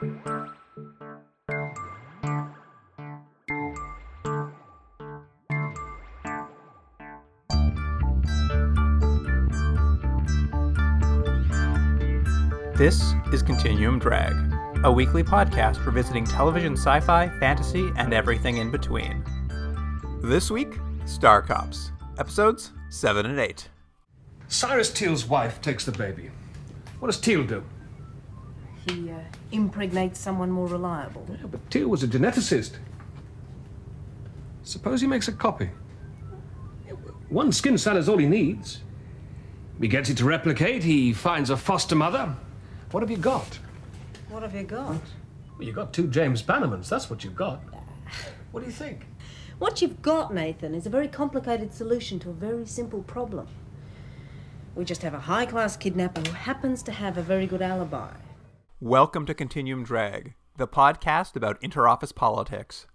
[0.00, 0.12] This
[13.32, 14.36] is Continuum Drag,
[14.84, 19.24] a weekly podcast revisiting television sci fi, fantasy, and everything in between.
[20.22, 21.90] This week, Star Cops,
[22.20, 23.68] episodes 7 and 8.
[24.46, 26.30] Cyrus Teal's wife takes the baby.
[27.00, 27.64] What does Teal do?
[28.88, 29.18] He uh,
[29.52, 31.26] impregnates someone more reliable.
[31.30, 32.72] Yeah, but Teal was a geneticist.
[34.62, 35.70] Suppose he makes a copy.
[37.28, 38.80] One skin cell is all he needs.
[39.80, 42.34] He gets it to replicate, he finds a foster mother.
[42.90, 43.58] What have you got?
[44.28, 45.00] What have you got?
[45.56, 47.60] Well, you got two James Bannermans, that's what you've got.
[48.50, 49.06] What do you think?
[49.58, 53.46] What you've got, Nathan, is a very complicated solution to a very simple problem.
[54.74, 58.10] We just have a high class kidnapper who happens to have a very good alibi.
[58.80, 62.86] Welcome to Continuum Drag, the podcast about interoffice politics.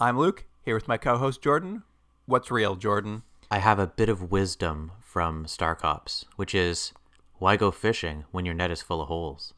[0.00, 1.84] I'm Luke, here with my co host Jordan.
[2.26, 3.22] What's real, Jordan?
[3.48, 6.92] I have a bit of wisdom from Star Cops, which is
[7.38, 9.54] why go fishing when your net is full of holes?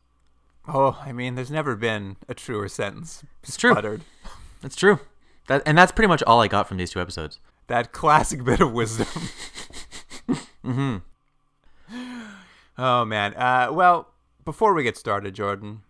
[0.69, 3.25] Oh, I mean, there's never been a truer sentence.
[3.43, 3.73] It's true.
[3.73, 4.03] Uttered.
[4.61, 5.01] That's true.
[5.47, 7.41] That and that's pretty much all I got from these two episodes.
[7.69, 9.07] That classic bit of wisdom.
[10.65, 10.99] Mm-hmm.
[12.77, 13.33] Oh man.
[13.33, 14.09] Uh, well,
[14.49, 15.83] before we get started, Jordan,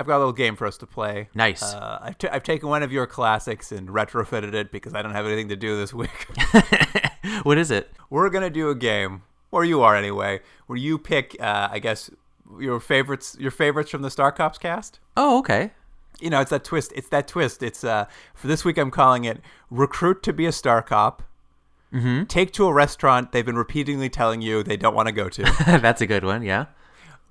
[0.00, 1.28] I've got a little game for us to play.
[1.32, 1.62] Nice.
[1.62, 5.12] Uh, I've, t- I've taken one of your classics and retrofitted it because I don't
[5.12, 6.26] have anything to do this week.
[7.44, 7.88] what is it?
[8.10, 9.22] We're gonna do a game,
[9.52, 12.10] or you are anyway, where you pick, uh, I guess,
[12.58, 14.98] your favorites, your favorites from the Star Cops cast.
[15.16, 15.70] Oh, okay.
[16.18, 16.92] You know, it's that twist.
[16.96, 17.62] It's that twist.
[17.62, 18.76] It's uh, for this week.
[18.76, 21.22] I'm calling it "Recruit to be a Star Cop."
[21.92, 22.24] Mm-hmm.
[22.24, 25.42] Take to a restaurant they've been repeatedly telling you they don't want to go to,
[25.80, 26.42] that's a good one.
[26.42, 26.66] Yeah.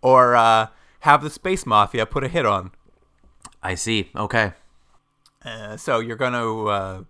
[0.01, 0.67] Or uh,
[1.01, 2.71] have the space mafia put a hit on.
[3.61, 4.09] I see.
[4.15, 4.53] Okay.
[5.43, 7.03] Uh, so you're gonna uh,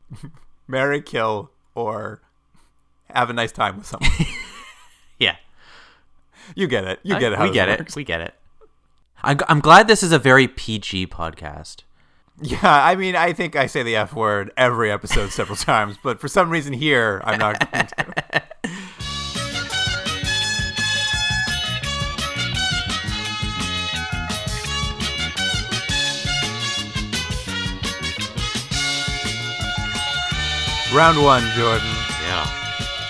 [0.68, 2.20] marry, kill, or
[3.14, 4.10] have a nice time with someone.
[5.18, 5.36] Yeah.
[6.56, 6.98] you get it.
[7.04, 7.38] You I- get it.
[7.38, 7.92] How we get works.
[7.92, 7.96] it.
[7.96, 8.34] We get it.
[9.22, 11.82] I'm, I'm glad this is a very PG podcast.
[12.40, 16.18] Yeah, I mean, I think I say the F word every episode several times, but
[16.18, 17.62] for some reason here, I'm not
[30.94, 31.88] Round one, Jordan.
[32.20, 32.46] Yeah.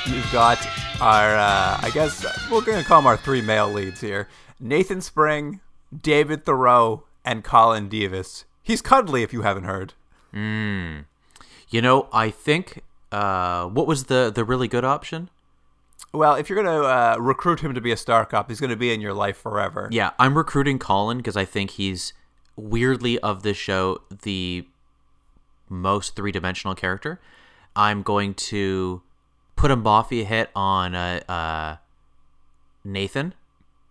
[0.06, 0.64] You've got
[1.00, 4.28] our, uh, I guess we're going to call them our three male leads here
[4.60, 5.58] Nathan Spring,
[5.92, 8.44] David Theroux, and Colin Devis.
[8.62, 9.94] He's cuddly if you haven't heard.
[10.32, 11.00] Hmm.
[11.70, 15.28] You know, I think uh, what was the the really good option?
[16.12, 18.70] Well, if you're going to uh, recruit him to be a star cop, he's going
[18.70, 19.88] to be in your life forever.
[19.90, 22.12] Yeah, I'm recruiting Colin because I think he's
[22.54, 24.68] weirdly of this show the
[25.68, 27.18] most three dimensional character.
[27.74, 29.02] I'm going to
[29.56, 31.76] put a mafia hit on uh, uh,
[32.84, 33.34] Nathan.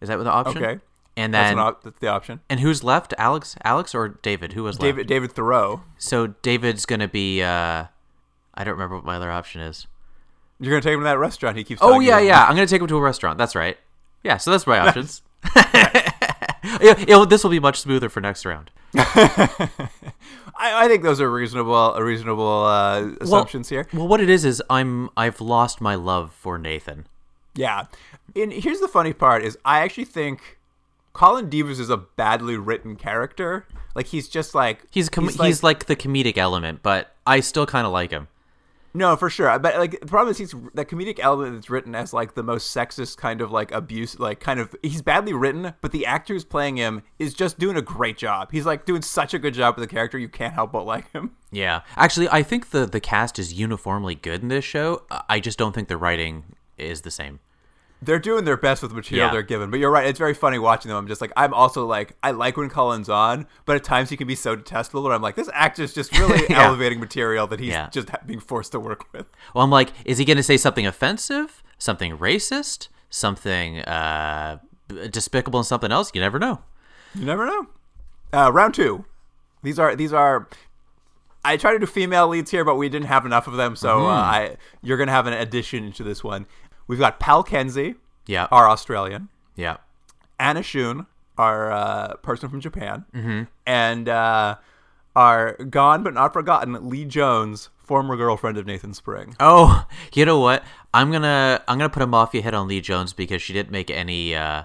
[0.01, 0.63] Is that the option?
[0.63, 0.81] Okay.
[1.17, 2.39] And That's, then an op- that's the option.
[2.49, 3.13] and who's left?
[3.17, 4.53] Alex, Alex, or David?
[4.53, 4.95] Who was left?
[4.95, 5.81] David David Theroux.
[5.97, 7.43] So David's gonna be.
[7.43, 7.85] Uh,
[8.53, 9.87] I don't remember what my other option is.
[10.59, 12.43] You're going to take him to that restaurant he keeps Oh yeah, yeah.
[12.43, 13.37] I'm gonna take him to a restaurant.
[13.37, 13.77] That's right.
[14.23, 14.37] Yeah.
[14.37, 15.21] So that's my options.
[15.55, 18.69] yeah, this will be much smoother for next round.
[20.61, 23.87] I, I think those are reasonable reasonable uh, assumptions here.
[23.91, 27.07] Well, what it is is I'm I've lost my love for Nathan.
[27.55, 27.85] Yeah.
[28.35, 30.59] And here's the funny part is I actually think
[31.13, 33.65] Colin Devis is a badly written character.
[33.95, 37.85] Like he's just like He's com- he's, like, the comedic element, but I still kind
[37.85, 38.29] of like him.
[38.93, 39.57] No, for sure.
[39.59, 42.75] But like the problem is he's that comedic element that's written as like the most
[42.75, 46.43] sexist kind of like abuse like kind of he's badly written, but the actor who's
[46.43, 48.51] playing him is just doing a great job.
[48.51, 51.11] He's like doing such a good job with the character you can't help but like
[51.11, 51.31] him.
[51.53, 55.03] Yeah, actually, I think the the cast is uniformly good in this show.
[55.27, 56.45] I just don't think the writing
[56.77, 57.41] is the same.
[58.03, 59.31] They're doing their best with the material Yeah.
[59.31, 59.69] they're given.
[59.69, 60.97] But you're right, it's very funny watching them.
[60.97, 64.17] I'm just like I'm also like I like when Colin's on, but at times he
[64.17, 66.63] can be so detestable and I'm like this actor's just really Yeah.
[66.65, 67.89] elevating material that he's Yeah.
[67.91, 69.27] just being forced to work with.
[69.53, 74.57] Well, I'm like, is he going to say something offensive, something racist, something uh,
[75.11, 76.11] despicable, and something else?
[76.15, 76.61] You never know.
[77.13, 77.67] You never know.
[78.33, 79.05] Uh, round two.
[79.61, 80.47] These are these are.
[81.43, 84.05] I try to do female leads here, but we didn't have enough of them, so
[84.05, 86.45] uh, I you're gonna have an addition to this one.
[86.91, 87.95] We've got Pal Kenzy,
[88.27, 89.77] Yeah, our Australian, yeah.
[90.37, 91.05] Anna Shun,
[91.37, 93.05] our uh, person from Japan,
[93.65, 94.57] and uh,
[95.15, 99.37] our gone but not forgotten Lee Jones, former girlfriend of Nathan Spring.
[99.39, 100.65] Oh, you know what?
[100.93, 103.89] I'm gonna I'm gonna put a mafia hit on Lee Jones because she didn't make
[103.89, 104.63] any uh,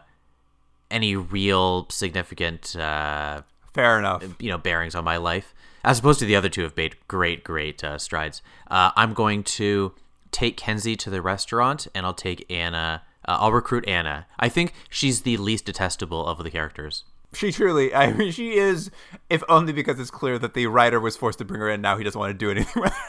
[0.90, 4.24] any real significant uh, Fair enough.
[4.40, 7.44] you know bearings on my life as opposed to the other two have made great
[7.44, 9.92] great uh, strides uh, i'm going to
[10.36, 14.72] take kenzy to the restaurant and i'll take anna uh, i'll recruit anna i think
[14.90, 17.04] she's the least detestable of the characters
[17.34, 18.90] She truly, I mean, she is,
[19.28, 21.80] if only because it's clear that the writer was forced to bring her in.
[21.82, 23.08] Now he doesn't want to do anything with her.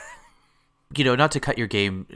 [0.98, 2.08] you know not to cut your game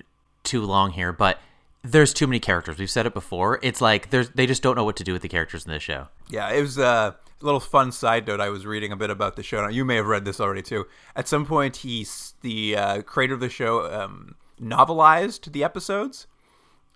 [0.44, 1.40] too long here but
[1.84, 4.84] there's too many characters we've said it before it's like there's they just don't know
[4.84, 7.12] what to do with the characters in this show Yeah, it was uh,
[7.42, 8.40] a little fun side note.
[8.42, 9.62] I was reading a bit about the show.
[9.62, 10.86] Now, you may have read this already too.
[11.16, 16.28] At some point, he's the uh, creator of the show um, novelized the episodes,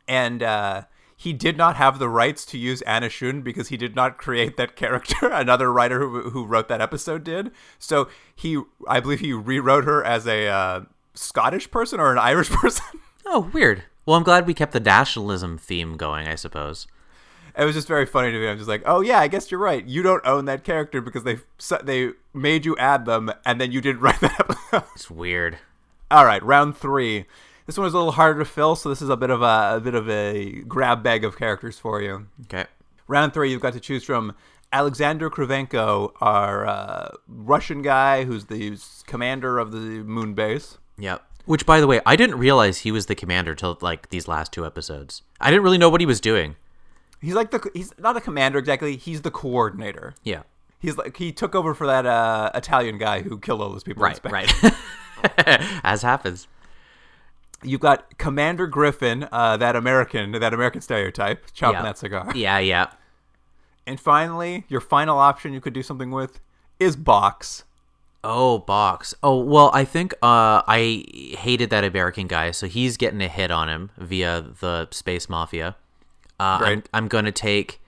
[0.08, 0.84] and uh,
[1.18, 4.58] he did not have the rights to use Anna Shun because he did not create
[4.58, 5.28] that character.
[5.32, 7.52] Another writer who, who wrote that episode did.
[7.80, 10.82] So he, I believe, he rewrote her as a uh,
[11.14, 12.86] Scottish person or an Irish person.
[13.26, 16.86] oh weird well i'm glad we kept the nationalism theme going i suppose
[17.58, 18.48] it was just very funny to me.
[18.50, 19.86] I'm just like, oh yeah, I guess you're right.
[19.86, 21.38] You don't own that character because they
[21.84, 24.84] they made you add them, and then you didn't write that episode.
[24.94, 25.58] it's weird
[26.12, 27.26] All right, round three.
[27.66, 29.76] This one was a little harder to fill, so this is a bit of a,
[29.76, 32.28] a bit of a grab bag of characters for you.
[32.44, 32.66] okay
[33.08, 34.34] Round three, you've got to choose from
[34.72, 40.78] Alexander Krivenko, our uh, Russian guy who's the commander of the moon base.
[40.98, 41.24] Yep.
[41.46, 44.52] Which, by the way, I didn't realize he was the commander till like these last
[44.52, 45.22] two episodes.
[45.40, 46.56] I didn't really know what he was doing.
[47.22, 48.98] He's like the he's not a commander exactly.
[48.98, 50.16] He's the coordinator.
[50.24, 50.44] Yeah.
[50.80, 54.04] He's like he took over for that uh, Italian guy who killed all those people.
[54.04, 54.20] Right.
[54.26, 54.52] Right.
[55.84, 56.48] As happens.
[57.66, 61.84] You've got Commander Griffin, uh, that American, that American stereotype, chopping Yeah.
[61.84, 62.32] that cigar.
[62.36, 62.60] Yeah.
[62.60, 62.88] Yeah.
[63.88, 66.40] And finally, your final option you could do something with
[66.80, 67.64] is Box.
[68.24, 69.14] Oh, box.
[69.22, 71.06] Oh, well, I think uh, I
[71.38, 75.76] hated that American guy, so he's getting a hit on him via the space mafia.
[76.40, 76.90] Uh, I'm, Right.
[76.92, 77.80] I'm going to take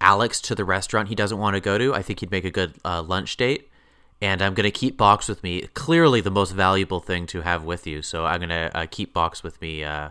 [0.00, 1.94] Alex to the restaurant he doesn't want to go to.
[1.94, 3.68] I think he'd make a good uh, lunch date.
[4.22, 5.62] And I'm going to keep Box with me.
[5.74, 8.00] Clearly, the most valuable thing to have with you.
[8.02, 10.10] So I'm going to uh, keep Box with me, uh,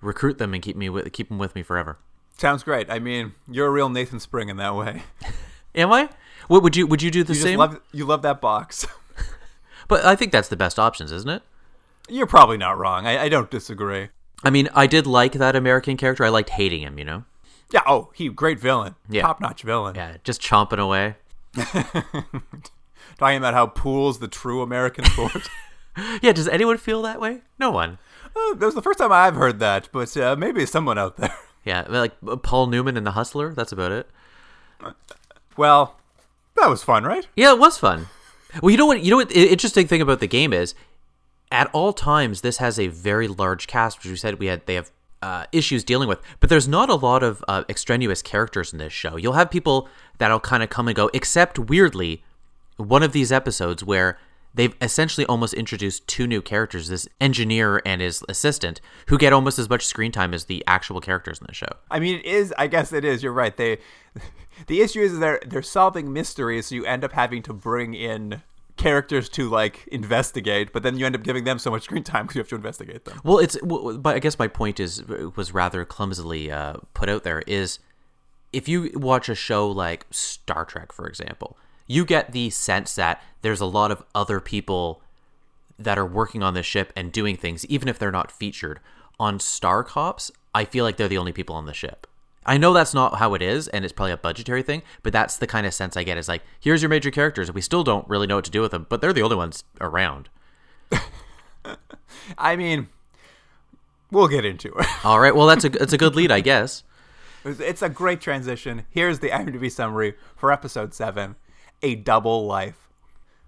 [0.00, 1.98] recruit them, and keep me with, keep them with me forever.
[2.38, 2.90] Sounds great.
[2.90, 5.04] I mean, you're a real Nathan Spring in that way.
[5.74, 6.08] Am I?
[6.48, 7.58] What would you would you do the You same?
[7.58, 8.86] love you love that box.
[9.88, 11.42] but I think that's the best options, isn't it?
[12.08, 13.04] you're probably not wrong.
[13.06, 14.10] I, I don't disagree.
[14.44, 16.24] I mean, I did like that American character.
[16.24, 16.98] I liked hating him.
[16.98, 17.24] You know.
[17.72, 17.80] Yeah.
[17.86, 18.94] Oh, he great villain.
[19.08, 19.22] Yeah.
[19.22, 19.94] Top notch villain.
[19.96, 21.16] Yeah, just chomping away.
[23.18, 25.48] Talking about how pool's the true American sport.
[26.22, 27.40] Yeah, does anyone feel that way?
[27.58, 27.98] No one.
[28.36, 31.34] Uh, that was the first time I've heard that, but uh, maybe someone out there.
[31.64, 33.52] Yeah, like uh, Paul Newman in The Hustler.
[33.52, 34.08] That's about it.
[35.56, 35.96] Well,
[36.56, 37.26] that was fun, right?
[37.34, 38.06] Yeah, it was fun.
[38.62, 39.02] Well, you know what?
[39.02, 39.30] You know what?
[39.30, 40.76] The interesting thing about the game is,
[41.50, 44.64] at all times, this has a very large cast, which we said we had.
[44.66, 44.92] They have
[45.22, 48.92] uh, issues dealing with, but there's not a lot of uh, extraneous characters in this
[48.92, 49.16] show.
[49.16, 52.22] You'll have people that'll kind of come and go, except weirdly,
[52.76, 54.18] one of these episodes where
[54.54, 59.58] they've essentially almost introduced two new characters this engineer and his assistant who get almost
[59.58, 62.54] as much screen time as the actual characters in the show I mean, it is.
[62.58, 63.22] I guess it is.
[63.22, 63.56] You're right.
[63.56, 63.78] They,
[64.66, 68.42] the issue is they're they're solving mysteries, so you end up having to bring in
[68.76, 72.24] characters to like investigate, but then you end up giving them so much screen time
[72.24, 73.20] because you have to investigate them.
[73.24, 73.56] Well, it's.
[73.62, 75.04] Well, but I guess my point is
[75.36, 77.42] was rather clumsily uh, put out there.
[77.46, 77.78] Is
[78.52, 83.22] if you watch a show like Star Trek, for example, you get the sense that
[83.42, 85.02] there's a lot of other people
[85.78, 88.80] that are working on the ship and doing things, even if they're not featured.
[89.20, 92.06] On Star Cops, I feel like they're the only people on the ship.
[92.44, 95.36] I know that's not how it is, and it's probably a budgetary thing, but that's
[95.36, 96.16] the kind of sense I get.
[96.18, 98.70] Is like, here's your major characters, we still don't really know what to do with
[98.70, 100.28] them, but they're the only ones around.
[102.38, 102.88] I mean,
[104.10, 104.86] we'll get into it.
[105.04, 106.82] All right, well, that's a that's a good lead, I guess.
[107.44, 108.86] It's- It's a great transition.
[108.90, 111.36] Here's the IMDb summary for episode 7
[111.82, 112.88] A Double Life.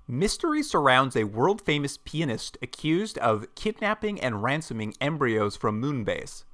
[0.06, 6.44] Mystery surrounds a world famous pianist accused of kidnapping and ransoming embryos from Moonbase.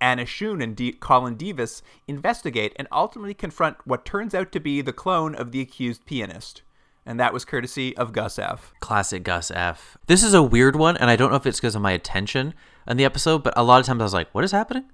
[0.00, 4.80] Anna Shun and D- Colin Devis investigate and ultimately confront what turns out to be
[4.80, 6.62] the clone of the accused pianist.
[7.04, 8.72] And that was courtesy of Gus F.
[8.80, 9.96] Classic Gus F.
[10.06, 12.54] This is a weird one, and I don't know if it's because of my attention
[12.86, 14.84] in the episode, but a lot of times I was like, "What is happening?"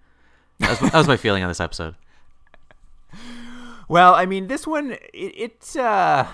[0.60, 1.96] That was, that was my feeling on this episode.
[3.88, 6.26] Well, I mean, this one it, it uh,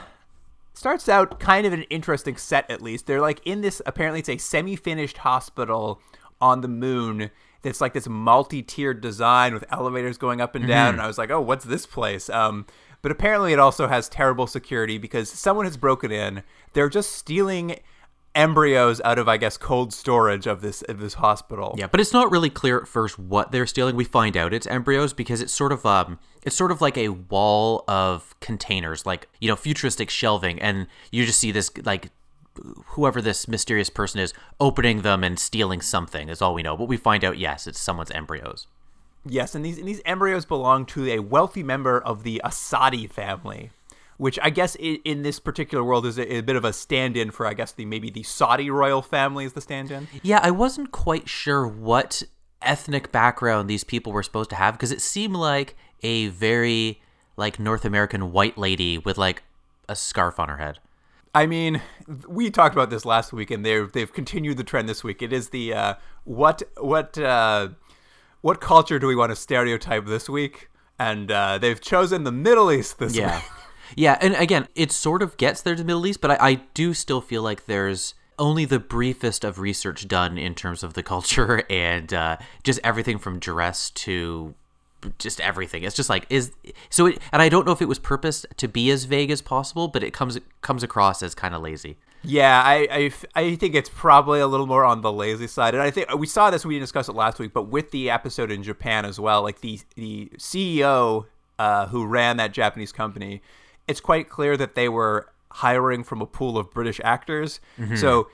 [0.72, 2.70] starts out kind of an interesting set.
[2.70, 3.82] At least they're like in this.
[3.86, 6.00] Apparently, it's a semi-finished hospital
[6.40, 7.30] on the moon.
[7.62, 10.94] That's like this multi-tiered design with elevators going up and down.
[10.94, 12.28] And I was like, oh, what's this place?
[12.28, 12.66] Um,
[13.02, 16.42] but apparently, it also has terrible security because someone has broken in.
[16.72, 17.76] They're just stealing
[18.34, 21.74] embryos out of I guess cold storage of this of this hospital.
[21.78, 23.94] Yeah, but it's not really clear at first what they're stealing.
[23.94, 27.08] We find out it's embryos because it's sort of um it's sort of like a
[27.10, 32.10] wall of containers, like you know, futuristic shelving, and you just see this like
[32.86, 36.76] whoever this mysterious person is opening them and stealing something is all we know.
[36.76, 38.66] But we find out yes, it's someone's embryos.
[39.24, 43.70] Yes, and these and these embryos belong to a wealthy member of the Asadi family,
[44.16, 47.30] which I guess in, in this particular world is a, a, bit of a stand-in
[47.30, 50.08] for I guess the maybe the Saudi royal family is the stand-in.
[50.22, 52.24] Yeah, I wasn't quite sure what
[52.62, 57.00] ethnic background these people were supposed to have because it seemed like a very
[57.36, 59.42] like North American white lady with like
[59.88, 60.78] a scarf on her head.
[61.34, 61.80] I mean,
[62.28, 65.22] we talked about this last week, and they've they've continued the trend this week.
[65.22, 65.94] It is the uh,
[66.24, 67.68] what what uh,
[68.42, 70.68] what culture do we want to stereotype this week?
[70.98, 73.36] And uh, they've chosen the Middle East this yeah.
[73.36, 73.44] week.
[73.94, 76.54] Yeah, and again, it sort of gets there to the Middle East, but I, I
[76.72, 81.02] do still feel like there's only the briefest of research done in terms of the
[81.02, 84.54] culture and uh, just everything from dress to
[85.18, 85.82] just everything.
[85.82, 86.52] It's just like is
[86.90, 89.42] so, it, and I don't know if it was purposed to be as vague as
[89.42, 91.98] possible, but it comes comes across as kind of lazy.
[92.24, 95.82] Yeah, I, I, I think it's probably a little more on the lazy side, and
[95.82, 96.64] I think we saw this.
[96.64, 99.60] We didn't discuss it last week, but with the episode in Japan as well, like
[99.60, 101.26] the the CEO
[101.58, 103.42] uh, who ran that Japanese company,
[103.88, 107.60] it's quite clear that they were hiring from a pool of British actors.
[107.78, 107.96] Mm-hmm.
[107.96, 108.28] So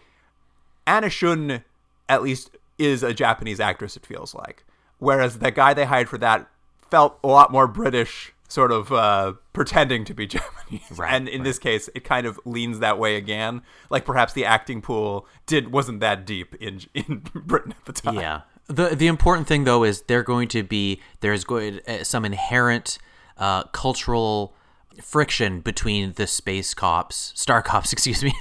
[0.87, 1.65] Anna Shun,
[2.09, 3.97] at least, is a Japanese actress.
[3.97, 4.65] It feels like,
[4.99, 6.49] whereas the guy they hired for that
[6.91, 10.83] felt a lot more British sort of uh, pretending to be Japanese.
[10.97, 11.45] Right, and in right.
[11.45, 13.63] this case, it kind of leans that way again.
[13.91, 18.17] Like perhaps the acting pool did wasn't that deep in in Britain at the time.
[18.17, 18.41] Yeah.
[18.67, 22.99] The the important thing though is they're going to be there's going uh, some inherent
[23.39, 24.55] uh, cultural
[25.01, 28.35] friction between the space cops, star cops, excuse me,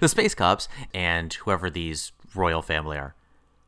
[0.00, 3.14] the space cops, and whoever these royal family are.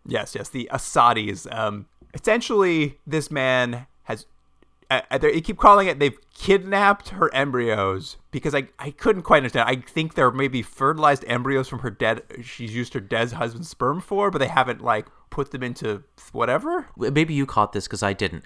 [0.06, 1.52] Yes, yes, the Asadis.
[1.54, 4.26] Um, essentially, this man has
[5.10, 9.68] I, they keep calling it they've kidnapped her embryos because I, I couldn't quite understand.
[9.68, 14.00] I think they're maybe fertilized embryos from her dead she's used her dead husband's sperm
[14.00, 16.88] for, but they haven't like put them into whatever.
[16.96, 18.44] Maybe you caught this because I didn't.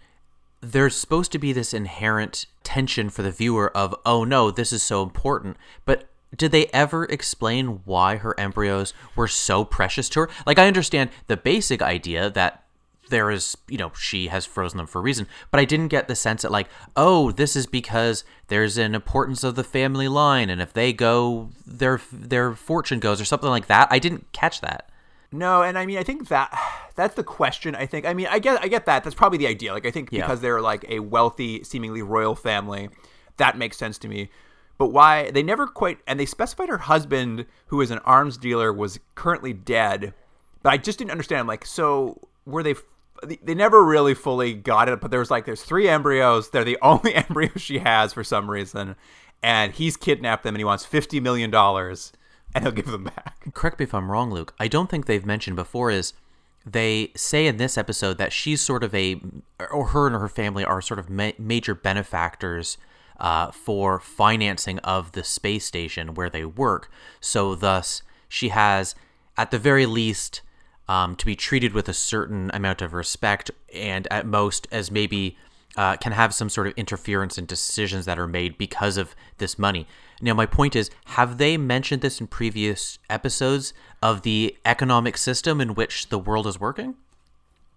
[0.61, 4.83] There's supposed to be this inherent tension for the viewer of oh no, this is
[4.83, 10.31] so important, but did they ever explain why her embryos were so precious to her?
[10.47, 12.66] Like I understand the basic idea that
[13.09, 15.27] there is, you know, she has frozen them for a reason.
[15.51, 19.45] But I didn't get the sense that, like, oh, this is because there's an importance
[19.45, 23.67] of the family line, and if they go, their their fortune goes, or something like
[23.67, 23.89] that.
[23.91, 24.91] I didn't catch that.
[25.33, 26.57] No, and I mean, I think that
[26.95, 27.75] that's the question.
[27.75, 29.05] I think, I mean, I get, I get that.
[29.05, 29.73] That's probably the idea.
[29.73, 30.43] Like, I think because yeah.
[30.43, 32.91] they're like a wealthy, seemingly royal family,
[33.37, 34.31] that makes sense to me.
[34.79, 38.73] But why they never quite, and they specified her husband, who is an arms dealer,
[38.73, 40.15] was currently dead.
[40.63, 41.49] But I just didn't understand.
[41.49, 42.75] Like, so were they
[43.23, 46.51] they never really fully got it, but there's like there's three embryos.
[46.51, 48.97] They're the only embryos she has for some reason,
[49.43, 52.13] and he's kidnapped them and he wants fifty million dollars,
[52.55, 53.47] and he'll give them back.
[53.55, 54.55] Correct me if I'm wrong, Luke.
[54.59, 56.13] I don't think they've mentioned before is
[56.65, 59.21] they say in this episode that she's sort of a,
[59.71, 62.79] or her and her family are sort of ma- major benefactors.
[63.19, 66.91] Uh, for financing of the space station where they work.
[67.19, 68.95] So, thus, she has,
[69.39, 70.43] at the very least,
[70.89, 75.37] um, to be treated with a certain amount of respect and at most as maybe
[75.77, 79.59] uh, can have some sort of interference in decisions that are made because of this
[79.59, 79.87] money.
[80.23, 85.61] Now, my point is have they mentioned this in previous episodes of the economic system
[85.61, 86.97] in which the world is working?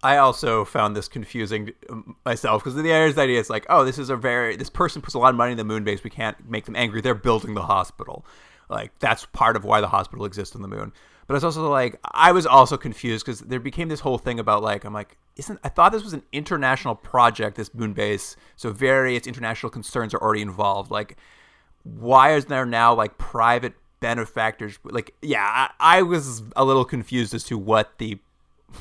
[0.02, 4.08] I also found this confusing um, myself because the idea is like, oh, this is
[4.08, 6.02] a very this person puts a lot of money in the moon base.
[6.02, 7.02] We can't make them angry.
[7.02, 8.24] They're building the hospital.
[8.70, 10.92] Like that's part of why the hospital exists on the moon.
[11.30, 14.64] But it's also like I was also confused because there became this whole thing about
[14.64, 18.72] like I'm like isn't I thought this was an international project this moon base so
[18.72, 20.90] various international concerns are already involved.
[20.90, 21.16] Like
[21.84, 24.80] why is there now like private benefactors?
[24.82, 28.18] Like yeah I, I was a little confused as to what the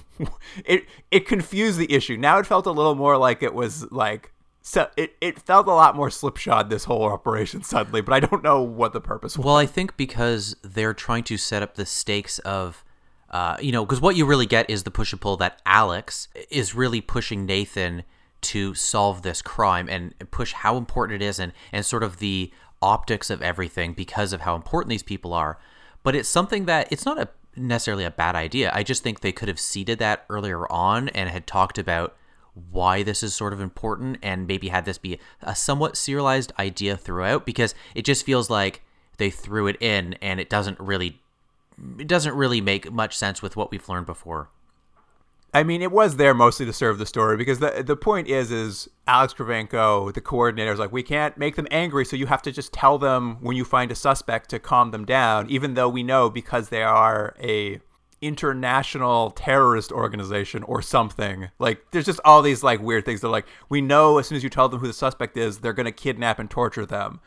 [0.66, 2.18] it it confused the issue.
[2.18, 5.74] Now it felt a little more like it was like so it, it felt a
[5.74, 9.46] lot more slipshod this whole operation suddenly but i don't know what the purpose was.
[9.46, 12.84] Well i think because they're trying to set up the stakes of
[13.30, 16.28] uh, you know because what you really get is the push and pull that alex
[16.50, 18.04] is really pushing nathan
[18.42, 22.52] to solve this crime and push how important it is and, and sort of the
[22.82, 25.60] optics of everything because of how important these people are.
[26.04, 28.72] But it's something that it's not a necessarily a bad idea.
[28.74, 32.16] I just think they could have seeded that earlier on and had talked about
[32.72, 36.98] why this is sort of important and maybe had this be a somewhat serialized idea
[36.98, 38.82] throughout because it just feels like
[39.18, 41.22] they threw it in and it doesn't really
[41.98, 44.50] it doesn't really make much sense with what we've learned before.
[45.52, 48.52] I mean, it was there mostly to serve the story because the the point is
[48.52, 52.44] is Alex Kravenko, the coordinator, is like, we can't make them angry, so you have
[52.44, 55.90] to just tell them when you find a suspect to calm them down, even though
[55.90, 57.80] we know because they are a
[58.22, 61.50] international terrorist organization or something.
[61.60, 63.22] Like, there's just all these like weird things.
[63.22, 65.74] They're like, we know as soon as you tell them who the suspect is, they're
[65.74, 67.20] gonna kidnap and torture them.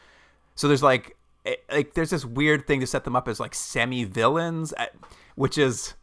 [0.54, 3.54] So there's like, eh, like there's this weird thing to set them up as like
[3.54, 4.86] semi villains, eh,
[5.34, 5.94] which is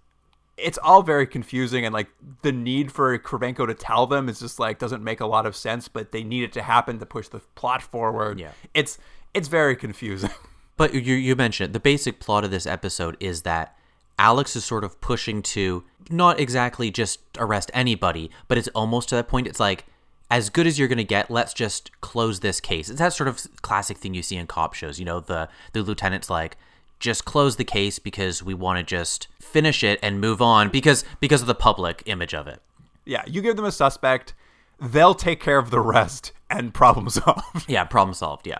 [0.57, 2.09] it's all very confusing and like
[2.41, 5.55] the need for Kravenko to tell them is just like doesn't make a lot of
[5.55, 8.39] sense, but they need it to happen to push the plot forward.
[8.39, 8.51] Yeah.
[8.73, 8.97] It's
[9.33, 10.31] it's very confusing.
[10.79, 11.73] But you you mentioned it.
[11.73, 13.75] The basic plot of this episode is that
[14.19, 19.15] Alex is sort of pushing to not exactly just arrest anybody, but it's almost to
[19.15, 19.47] that point.
[19.47, 19.85] It's like
[20.29, 21.31] as good as you're gonna get.
[21.31, 22.89] Let's just close this case.
[22.89, 24.99] It's that sort of classic thing you see in cop shows.
[24.99, 26.57] You know, the the lieutenant's like,
[26.99, 31.05] just close the case because we want to just finish it and move on because
[31.19, 32.61] because of the public image of it.
[33.05, 34.33] Yeah, you give them a suspect,
[34.79, 37.65] they'll take care of the rest and problem solved.
[37.67, 38.45] Yeah, problem solved.
[38.45, 38.59] Yeah.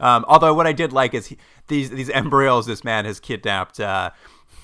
[0.00, 3.80] Um, although what I did like is he, these these embryos this man has kidnapped.
[3.80, 4.10] Uh,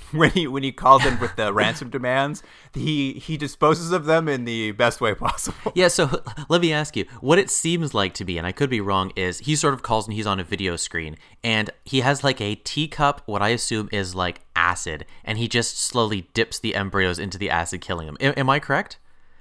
[0.13, 4.29] when he when he calls in with the ransom demands, he he disposes of them
[4.29, 5.73] in the best way possible.
[5.75, 8.71] Yeah, so let me ask you, what it seems like to be, and I could
[8.71, 12.01] be wrong, is he sort of calls and he's on a video screen, and he
[12.01, 16.59] has like a teacup, what I assume is like acid, and he just slowly dips
[16.59, 18.17] the embryos into the acid, killing them.
[18.21, 18.99] A- am I correct?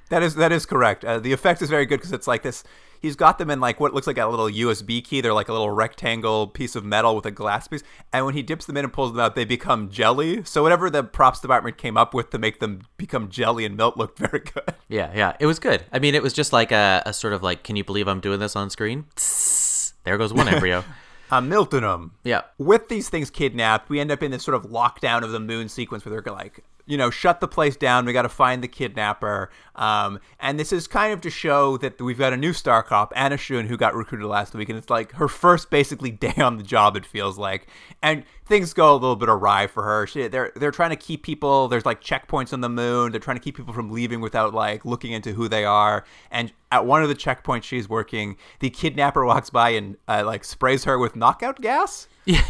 [0.10, 1.04] That is that is correct.
[1.04, 2.64] Uh, the effect is very good because it's like this.
[3.02, 5.22] He's got them in like what looks like a little USB key.
[5.22, 7.84] They're like a little rectangle piece of metal with a glass piece.
[8.14, 10.44] And when he dips them in and pulls them out, they become jelly.
[10.44, 13.98] So whatever the props department came up with to make them become jelly and melt
[13.98, 14.64] looked very good.
[14.90, 15.84] Yeah, yeah, it was good.
[15.92, 18.22] I mean, it was just like a, a sort of like, can you believe I'm
[18.22, 19.04] doing this on screen?
[19.18, 20.86] Tss, there goes one embryo.
[21.30, 22.12] I'm melting them.
[22.24, 22.44] yeah.
[22.58, 25.68] With these things kidnapped, we end up in this sort of lockdown of the moon
[25.68, 28.06] sequence where they're like, you know, shut the place down.
[28.06, 29.52] We got to find the kidnapper.
[29.76, 33.14] Um, and this is kind of to show that we've got a new star cop,
[33.16, 36.58] Anna Shun, who got recruited last week, and it's like her first basically day on
[36.58, 36.96] the job.
[36.96, 37.68] It feels like,
[38.02, 40.08] and things go a little bit awry for her.
[40.08, 41.68] She, they're they're trying to keep people.
[41.68, 43.12] There's like checkpoints on the moon.
[43.12, 46.06] They're trying to keep people from leaving without like looking into who they are.
[46.32, 50.44] And at one of the checkpoints she's working, the kidnapper walks by and uh, like
[50.44, 52.08] sprays her with knockout gas.
[52.26, 52.44] Yeah,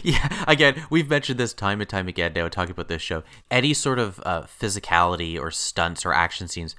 [0.04, 0.44] yeah.
[0.46, 3.22] Again, we've mentioned this time and time again now talking about this show.
[3.50, 6.74] Any sort of uh, physicality or stunts or action scenes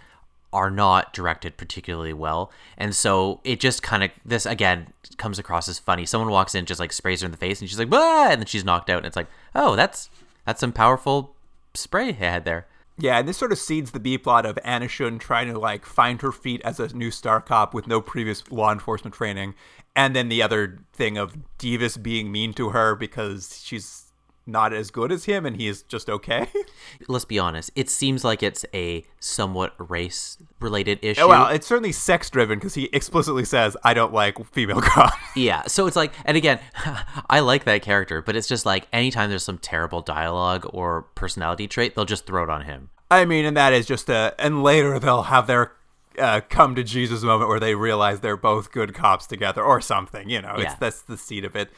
[0.54, 5.68] are not directed particularly well, and so it just kind of this again comes across
[5.68, 6.06] as funny.
[6.06, 8.42] Someone walks in, just like sprays her in the face, and she's like, "Bah!" and
[8.42, 10.10] then she's knocked out, and it's like, "Oh, that's
[10.46, 11.36] that's some powerful
[11.74, 12.66] spray head there."
[13.00, 15.86] Yeah, and this sort of seeds the B plot of Anna Shun trying to like
[15.86, 19.54] find her feet as a new star cop with no previous law enforcement training,
[19.98, 24.04] and then the other thing of Devis being mean to her because she's
[24.46, 26.48] not as good as him and he is just okay.
[27.10, 31.22] Let's be honest; it seems like it's a somewhat race-related issue.
[31.22, 35.18] Oh, well, it's certainly sex driven because he explicitly says, "I don't like female cops."
[35.36, 36.60] Yeah, so it's like, and again,
[37.30, 41.68] I like that character, but it's just like anytime there's some terrible dialogue or personality
[41.68, 42.90] trait, they'll just throw it on him.
[43.10, 45.74] I mean, and that is just a, and later they'll have their
[46.18, 50.30] uh, come to Jesus moment where they realize they're both good cops together or something.
[50.30, 51.72] You know, it's that's the seed of it.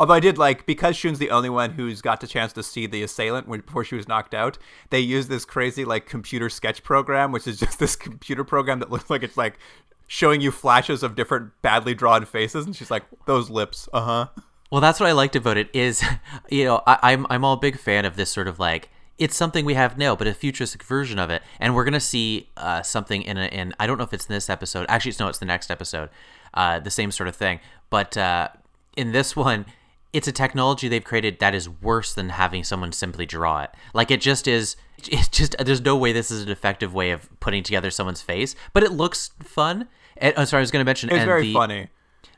[0.00, 2.86] Although I did like because Shun's the only one who's got the chance to see
[2.86, 4.56] the assailant when, before she was knocked out.
[4.88, 8.90] They use this crazy like computer sketch program, which is just this computer program that
[8.90, 9.58] looks like it's like
[10.06, 14.42] showing you flashes of different badly drawn faces, and she's like, "Those lips, uh huh."
[14.72, 16.02] Well, that's what I liked about it is,
[16.48, 18.88] you know, I, I'm I'm all big fan of this sort of like
[19.20, 22.48] it's something we have now, but a futuristic version of it, and we're gonna see
[22.56, 24.86] uh, something in a in I don't know if it's in this episode.
[24.88, 26.08] Actually, it's no, it's the next episode.
[26.54, 28.48] Uh, the same sort of thing, but uh,
[28.96, 29.66] in this one,
[30.12, 33.70] it's a technology they've created that is worse than having someone simply draw it.
[33.94, 34.74] Like it just is.
[35.10, 38.54] It's just there's no way this is an effective way of putting together someone's face,
[38.74, 39.88] but it looks fun.
[40.18, 41.08] And, oh, sorry, I was going to mention.
[41.08, 41.88] It's and very the- funny.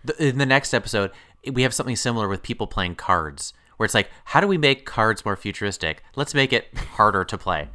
[0.04, 1.10] the, in the next episode,
[1.52, 4.86] we have something similar with people playing cards, where it's like, how do we make
[4.86, 6.04] cards more futuristic?
[6.14, 7.68] Let's make it harder to play.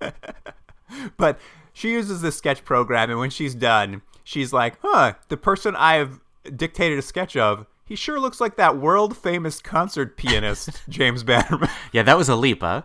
[1.16, 1.40] But
[1.72, 6.20] she uses this sketch program, and when she's done, she's like, huh, the person I've
[6.54, 11.68] dictated a sketch of, he sure looks like that world famous concert pianist, James Bannerman.
[11.92, 12.82] Yeah, that was a leap, huh?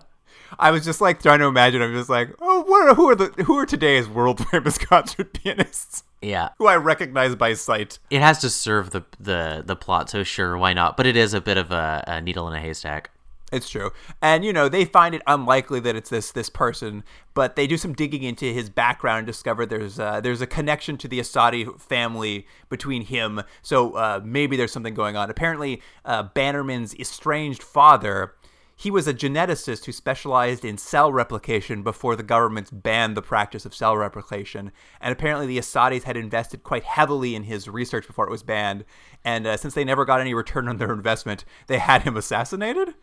[0.60, 1.82] I was just like trying to imagine.
[1.82, 5.34] I'm just like, oh, what are, who are the who are today's world famous concert
[5.34, 8.00] pianists Yeah, who I recognize by sight?
[8.10, 10.98] it has to serve the the the plot, so sure, why not?
[10.98, 13.12] But it is a bit of a, a needle in a haystack.
[13.52, 17.58] It's true, and you know they find it unlikely that it's this this person, but
[17.58, 21.08] they do some digging into his background and discover there's uh, there's a connection to
[21.10, 23.42] the Asadi family between him.
[23.62, 25.30] So uh, maybe there's something going on.
[25.30, 28.36] Apparently, uh, Bannerman's estranged father.
[28.82, 33.64] He was a geneticist who specialized in cell replication before the governments banned the practice
[33.64, 34.72] of cell replication.
[35.00, 38.84] And apparently, the Assadis had invested quite heavily in his research before it was banned.
[39.24, 42.96] And uh, since they never got any return on their investment, they had him assassinated.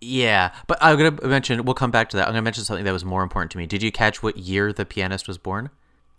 [0.00, 1.62] Yeah, but I'm gonna mention.
[1.66, 2.26] We'll come back to that.
[2.26, 3.66] I'm gonna mention something that was more important to me.
[3.66, 5.68] Did you catch what year the pianist was born?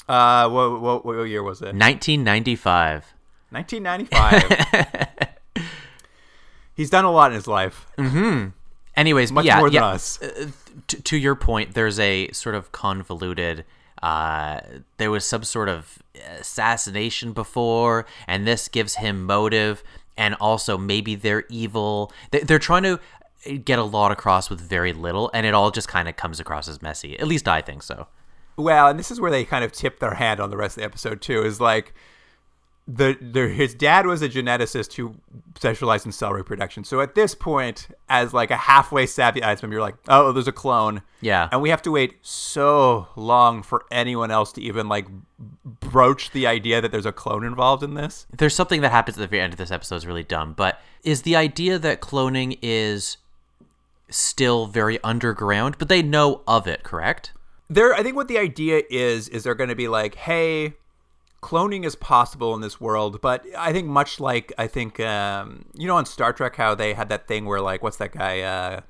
[0.07, 1.73] Uh, what, what, what year was it?
[1.73, 3.11] 1995.
[3.49, 5.29] 1995.
[6.75, 7.87] He's done a lot in his life.
[8.99, 10.21] Anyways, Much yeah, more than us.
[10.21, 10.47] Uh,
[10.88, 13.63] to, to your point, there's a sort of convoluted.
[14.03, 14.59] Uh,
[14.97, 15.99] there was some sort of
[16.38, 19.83] assassination before, and this gives him motive,
[20.17, 22.12] and also maybe they're evil.
[22.31, 22.99] They, they're trying to
[23.59, 26.67] get a lot across with very little, and it all just kind of comes across
[26.67, 27.17] as messy.
[27.19, 28.07] At least I think so.
[28.57, 30.81] Well, and this is where they kind of tip their hand on the rest of
[30.81, 31.41] the episode too.
[31.43, 31.93] Is like
[32.91, 35.13] the, the his dad was a geneticist who
[35.56, 36.84] specialized in cell reproduction.
[36.84, 40.52] So at this point, as like a halfway savvy eyesman, you're like, oh, there's a
[40.52, 41.04] clone.
[41.21, 41.49] Yeah.
[41.52, 46.47] And we have to wait so long for anyone else to even like broach the
[46.47, 48.25] idea that there's a clone involved in this.
[48.36, 50.82] There's something that happens at the very end of this episode is really dumb, but
[51.04, 53.17] is the idea that cloning is
[54.10, 57.34] still very underground, but they know of it, correct?
[57.69, 60.73] There, I think what the idea is is they're going to be like, hey,
[61.41, 65.88] cloning is possible in this world, but I think much like I think um, you
[65.88, 68.82] know on Star Trek how they had that thing where like what's that guy uh,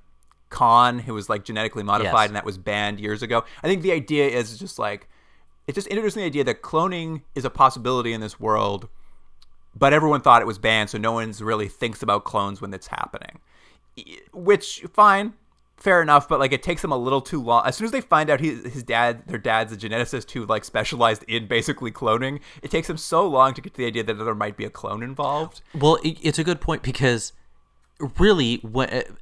[0.50, 2.28] Khan who was like genetically modified Yes.
[2.30, 3.44] and that was banned years ago.
[3.64, 5.08] I think the idea is just like
[5.68, 8.90] it's just introducing the idea that cloning is a possibility in this world,
[9.76, 12.88] but everyone thought it was banned, so no one's really thinks about clones when it's
[12.88, 13.40] happening.
[14.34, 15.34] Which fine,
[15.80, 17.66] fair enough, but like it takes them a little too long.
[17.66, 20.64] As soon as they find out he, his dad, their dad's a geneticist who like
[20.64, 24.14] specialized in basically cloning, it takes them so long to get to the idea that
[24.14, 25.62] there might be a clone involved.
[25.74, 27.34] Well, it, it's a good point because
[28.18, 28.62] really,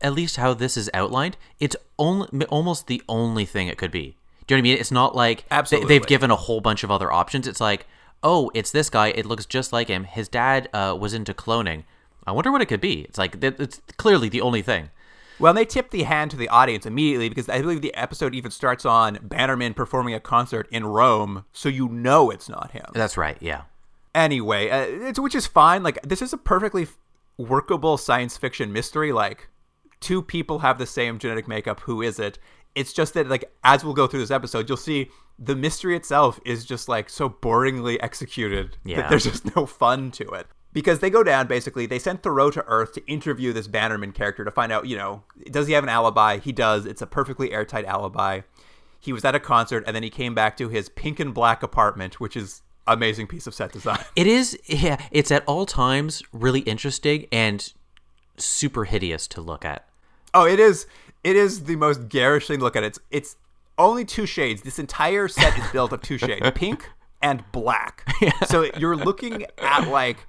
[0.01, 4.17] at least how this is outlined, it's only almost the only thing it could be.
[4.45, 4.77] Do you know what I mean?
[4.79, 5.87] It's not like they, Absolutely.
[5.87, 7.47] they've given a whole bunch of other options.
[7.47, 7.85] It's like,
[8.23, 9.09] oh, it's this guy.
[9.09, 10.05] It looks just like him.
[10.05, 11.83] His dad uh, was into cloning.
[12.25, 13.01] I wonder what it could be.
[13.01, 14.89] It's like it's clearly the only thing.
[15.39, 18.33] Well, and they tip the hand to the audience immediately because I believe the episode
[18.33, 22.85] even starts on Bannerman performing a concert in Rome, so you know it's not him.
[22.93, 23.37] That's right.
[23.39, 23.63] Yeah.
[24.15, 25.83] anyway, uh, it's, which is fine.
[25.83, 26.87] Like this is a perfectly
[27.37, 29.11] workable science fiction mystery.
[29.11, 29.47] Like
[29.99, 31.81] two people have the same genetic makeup.
[31.81, 32.39] Who is it?
[32.75, 36.39] It's just that like as we'll go through this episode, you'll see the mystery itself
[36.45, 38.97] is just like so boringly executed Yeah.
[39.01, 40.47] that there's just no fun to it.
[40.73, 44.45] Because they go down basically, they send Theroux to Earth to interview this Bannerman character
[44.45, 46.37] to find out, you know, does he have an alibi?
[46.37, 46.85] He does.
[46.85, 48.41] It's a perfectly airtight alibi.
[48.99, 51.63] He was at a concert and then he came back to his pink and black
[51.63, 54.03] apartment, which is amazing piece of set design.
[54.15, 54.57] It is.
[54.65, 55.01] Yeah.
[55.11, 57.71] It's at all times really interesting and
[58.37, 59.87] super hideous to look at.
[60.33, 60.85] Oh, it is.
[61.23, 62.83] It is the most garish thing to look at.
[62.83, 63.35] It's it's
[63.77, 64.61] only two shades.
[64.61, 66.89] This entire set is built of two shades, pink
[67.21, 68.07] and black.
[68.47, 70.25] So you're looking at like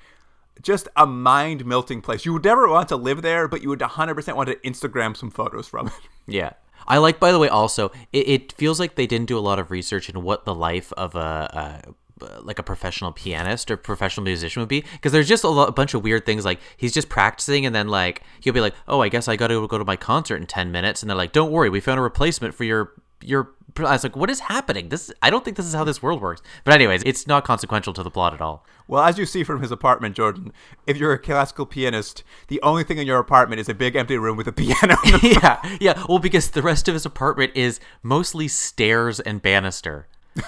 [0.62, 2.24] just a mind melting place.
[2.24, 5.30] You would never want to live there, but you would 100% want to Instagram some
[5.30, 5.92] photos from it.
[6.30, 6.52] Yeah.
[6.86, 9.58] I like, by the way, also, it, it feels like they didn't do a lot
[9.58, 11.94] of research in what the life of a, a
[12.42, 15.94] like a professional pianist or professional musician would be because there's just a, a bunch
[15.94, 19.08] of weird things like he's just practicing and then like he'll be like oh i
[19.08, 21.68] guess i gotta go to my concert in 10 minutes and they're like don't worry
[21.68, 25.30] we found a replacement for your your i was like what is happening this i
[25.30, 28.10] don't think this is how this world works but anyways it's not consequential to the
[28.10, 30.52] plot at all Well, as you see from his apartment, Jordan,
[30.86, 34.16] if you're a classical pianist, the only thing in your apartment is a big empty
[34.16, 34.96] room with a piano.
[35.22, 40.06] yeah yeah well because the rest of his apartment is mostly stairs and banister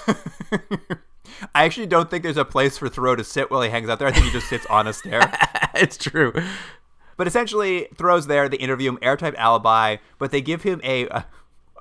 [1.55, 3.99] I actually don't think there's a place for Theroux to sit while he hangs out
[3.99, 4.09] there.
[4.09, 5.21] I think he just sits on a stair.
[5.75, 6.33] it's true
[7.17, 8.49] But essentially, Theroux's there.
[8.49, 11.07] They interview him, airtype alibi, but they give him a.
[11.09, 11.27] a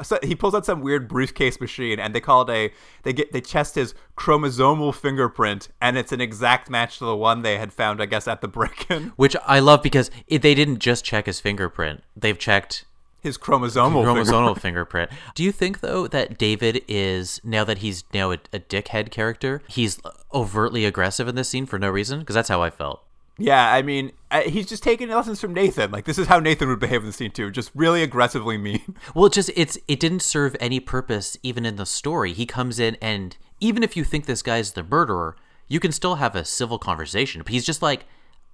[0.03, 2.73] so he pulls out some weird briefcase machine, and they call it a.
[3.03, 7.41] They get they test his chromosomal fingerprint, and it's an exact match to the one
[7.41, 9.09] they had found, I guess, at the break-in.
[9.15, 12.85] which I love because it, they didn't just check his fingerprint; they've checked
[13.21, 15.09] His chromosomal, chromosomal fingerprint.
[15.09, 15.11] fingerprint.
[15.35, 19.61] Do you think though that David is now that he's now a, a dickhead character,
[19.67, 19.99] he's
[20.33, 22.19] overtly aggressive in this scene for no reason?
[22.19, 23.03] Because that's how I felt.
[23.39, 24.11] Yeah, I mean,
[24.45, 25.91] he's just taking lessons from Nathan.
[25.91, 28.95] Like this is how Nathan would behave in the scene too, just really aggressively mean.
[29.15, 32.33] Well, it just it's it didn't serve any purpose even in the story.
[32.33, 35.35] He comes in and even if you think this guy's the murderer,
[35.67, 37.41] you can still have a civil conversation.
[37.43, 38.05] But he's just like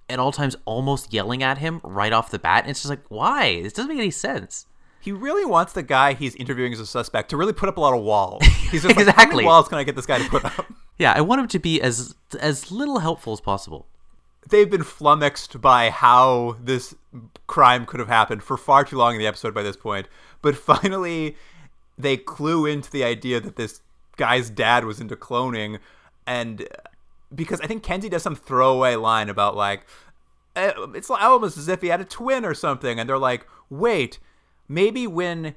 [0.08, 2.62] at all times almost yelling at him right off the bat.
[2.64, 3.60] And it's just like, why?
[3.62, 4.66] This doesn't make any sense.
[5.00, 7.80] He really wants the guy he's interviewing as a suspect to really put up a
[7.80, 8.44] lot of walls.
[8.72, 9.44] He's just like, how many Exactly.
[9.44, 10.66] walls can I get this guy to put up?
[10.98, 13.86] Yeah, I want him to be as as little helpful as possible.
[14.48, 16.94] They've been flummoxed by how this
[17.46, 20.06] crime could have happened for far too long in the episode by this point.
[20.42, 21.36] But finally,
[21.98, 23.80] they clue into the idea that this
[24.16, 25.78] guy's dad was into cloning,
[26.26, 26.66] and
[27.34, 29.86] because I think Kenzy does some throwaway line about like
[30.56, 34.18] eh, it's almost as if he had a twin or something, and they're like, wait,
[34.68, 35.54] maybe when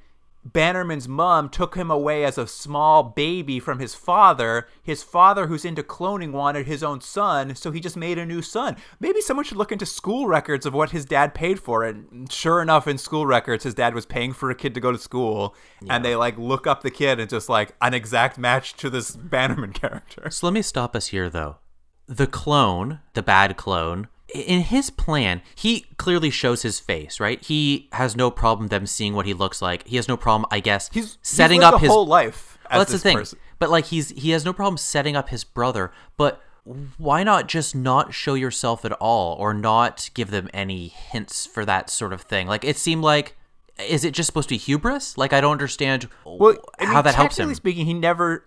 [0.53, 4.67] Bannerman's mom took him away as a small baby from his father.
[4.81, 8.41] His father, who's into cloning, wanted his own son, so he just made a new
[8.41, 8.75] son.
[8.99, 11.95] Maybe someone should look into school records of what his dad paid for it.
[11.95, 14.91] And sure enough, in school records, his dad was paying for a kid to go
[14.91, 15.95] to school, yeah.
[15.95, 19.11] and they like look up the kid and just like an exact match to this
[19.15, 20.29] Bannerman character.
[20.31, 21.57] So let me stop us here, though.
[22.07, 27.43] The clone, the bad clone, in his plan, he clearly shows his face, right?
[27.43, 29.87] He has no problem them seeing what he looks like.
[29.87, 32.57] He has no problem, I guess, he's setting he's up his whole life.
[32.69, 33.17] Well, that's the thing.
[33.17, 33.39] Person.
[33.57, 35.91] But like he's he has no problem setting up his brother.
[36.17, 36.41] But
[36.97, 41.65] why not just not show yourself at all, or not give them any hints for
[41.65, 42.47] that sort of thing?
[42.47, 43.35] Like it seemed like.
[43.87, 45.17] Is it just supposed to be hubris?
[45.17, 47.55] Like I don't understand well, I mean, how that helps him.
[47.55, 48.43] Speaking, he never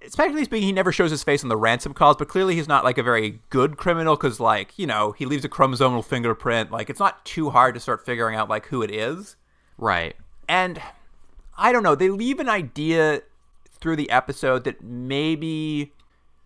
[0.00, 2.84] Especially speaking, he never shows his face on the ransom calls, but clearly he's not
[2.84, 6.70] like a very good criminal because, like, you know, he leaves a chromosomal fingerprint.
[6.70, 9.36] Like, it's not too hard to start figuring out like who it is.
[9.76, 10.14] Right.
[10.48, 10.80] And
[11.56, 11.96] I don't know.
[11.96, 13.22] They leave an idea
[13.80, 15.92] through the episode that maybe,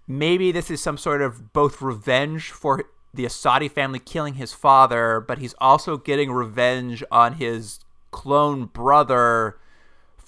[0.08, 2.84] maybe this is some sort of both revenge for
[3.14, 9.58] the Assadi family killing his father, but he's also getting revenge on his clone brother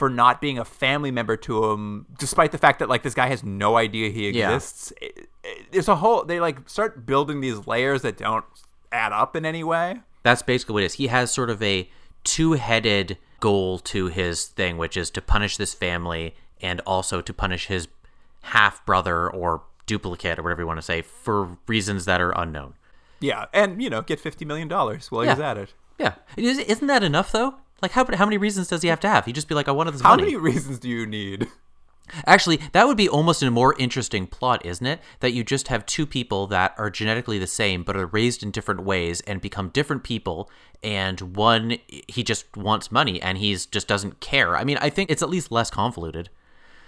[0.05, 3.27] for not being a family member to him, despite the fact that like this guy
[3.27, 4.93] has no idea he exists.
[5.01, 5.09] Yeah.
[5.09, 8.45] It, it, there's a whole they like start building these layers that don't
[8.93, 10.03] add up in any way.
[10.23, 10.95] That's basically what it is.
[10.95, 11.89] He has sort of a
[12.23, 17.69] two-headed goal to his thing, which is to punish this family and also to punish
[17.69, 17.89] his
[18.43, 22.75] half brother or duplicate or whatever you want to say for reasons that are unknown.
[23.21, 25.31] Yeah, and you know, get fifty million dollars while yeah.
[25.31, 25.73] he's at it.
[25.99, 27.55] Yeah, isn't that enough though?
[27.85, 29.27] Like how how many reasons does he have to have?
[29.27, 30.23] He'd just be like, I wanted this how money.
[30.23, 31.49] How many reasons do you need?
[32.25, 35.01] Actually, that would be almost a more interesting plot, isn't it?
[35.21, 38.53] That you just have two people that are genetically the same but are raised in
[38.53, 40.51] different ways and become different people,
[40.83, 41.77] and one
[42.09, 44.57] he just wants money and he's just doesn't care.
[44.57, 46.31] I mean, I think it's at least less convoluted.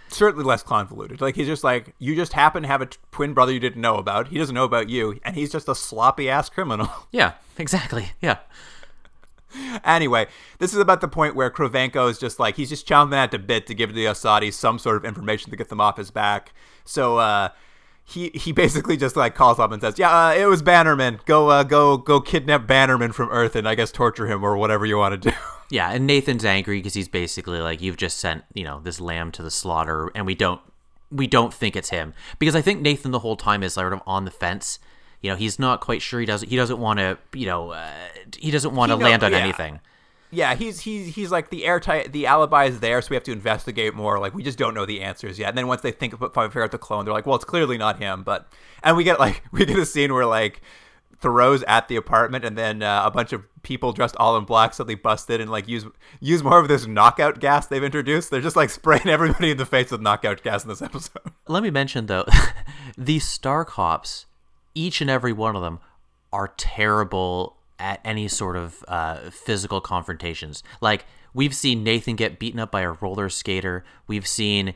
[0.08, 1.20] Certainly less convoluted.
[1.20, 3.96] Like he's just like you just happen to have a twin brother you didn't know
[3.96, 4.28] about.
[4.28, 6.88] He doesn't know about you, and he's just a sloppy ass criminal.
[7.12, 8.12] Yeah, exactly.
[8.22, 8.38] Yeah
[9.84, 10.26] anyway,
[10.58, 13.38] this is about the point where Krovenko is just like he's just chomping at the
[13.38, 16.52] bit to give the Asadi some sort of information to get them off his back.
[16.84, 17.50] So uh,
[18.04, 21.20] he he basically just like calls up and says, "Yeah, uh, it was Bannerman.
[21.26, 24.86] Go uh, go go kidnap Bannerman from Earth and I guess torture him or whatever
[24.86, 25.36] you want to do."
[25.68, 29.32] Yeah, and Nathan's angry because he's basically like, "You've just sent you know this lamb
[29.32, 30.60] to the slaughter, and we don't
[31.10, 34.00] we don't think it's him." Because I think Nathan the whole time is sort of
[34.06, 34.78] on the fence
[35.26, 37.90] you know he's not quite sure he doesn't he doesn't want to you know uh,
[38.38, 39.38] he doesn't want to land on yeah.
[39.38, 39.80] anything
[40.30, 43.32] yeah he's he's he's like the airtight the alibi is there so we have to
[43.32, 46.12] investigate more like we just don't know the answers yet and then once they think
[46.12, 48.46] about figure out the clone they're like well it's clearly not him but
[48.84, 50.62] and we get like we get a scene where like
[51.22, 54.74] Theroux's at the apartment, and then uh, a bunch of people dressed all in black
[54.74, 55.86] suddenly busted and like use
[56.20, 58.30] use more of this knockout gas they've introduced.
[58.30, 61.32] They're just like spraying everybody in the face with knockout gas in this episode.
[61.48, 62.26] Let me mention though,
[62.98, 64.26] these star cops
[64.76, 65.80] each and every one of them
[66.32, 70.62] are terrible at any sort of uh, physical confrontations.
[70.80, 73.84] Like we've seen Nathan get beaten up by a roller skater.
[74.06, 74.74] We've seen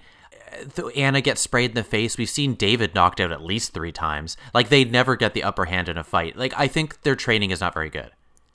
[0.76, 2.18] uh, Anna get sprayed in the face.
[2.18, 4.36] We've seen David knocked out at least three times.
[4.52, 6.36] Like they never get the upper hand in a fight.
[6.36, 8.10] Like I think their training is not very good.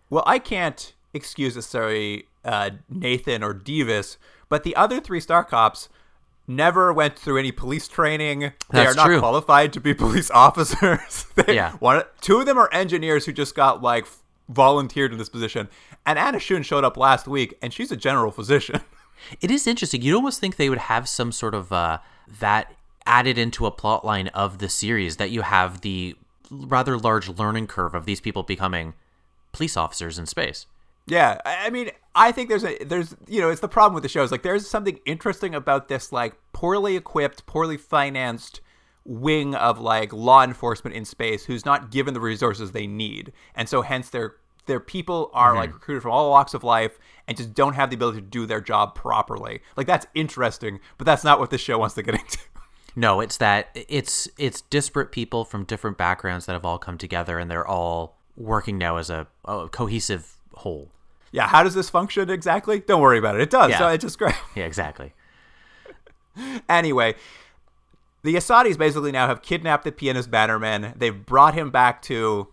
[0.10, 4.18] Well, I can't excuse necessarily uh, Nathan or Devis,
[4.50, 5.90] but the other three Star Cops
[6.48, 8.40] never went through any police training.
[8.40, 9.20] They That's are not true.
[9.20, 11.26] qualified to be police officers.
[11.36, 11.74] they, yeah.
[11.74, 14.06] One, two of them are engineers who just got like
[14.50, 15.70] volunteered in this position.
[16.06, 18.82] And Anna Shun showed up last week, and she's a general physician.
[19.40, 20.02] It is interesting.
[20.02, 22.00] You'd almost think they would have some sort of uh,
[22.40, 22.74] that
[23.06, 26.16] added into a plot line of the series that you have the
[26.52, 28.94] rather large learning curve of these people becoming
[29.54, 30.66] police officers in space.
[31.08, 34.10] Yeah, I mean, I think there's a there's you know it's the problem with the
[34.10, 38.62] show is like there's something interesting about this like poorly equipped, poorly financed
[39.04, 43.68] wing of like law enforcement in space who's not given the resources they need, and
[43.68, 45.60] so hence their their people are mm-hmm.
[45.60, 46.98] like recruited from all walks of life
[47.28, 49.62] and just don't have the ability to do their job properly.
[49.76, 52.40] Like that's interesting, but that's not what the show wants to get into.
[52.98, 57.38] No, it's that it's it's disparate people from different backgrounds that have all come together
[57.38, 60.92] and they're all working now as a, a cohesive whole
[61.36, 62.80] yeah, how does this function exactly?
[62.80, 63.42] Don't worry about it.
[63.42, 63.72] It does.
[63.72, 63.80] Yeah.
[63.80, 64.36] So it's just great.
[64.56, 65.14] Yeah, exactly.
[66.70, 67.16] anyway,
[68.24, 70.94] the Assadis basically now have kidnapped the pianist Bannerman.
[70.96, 72.48] They've brought him back to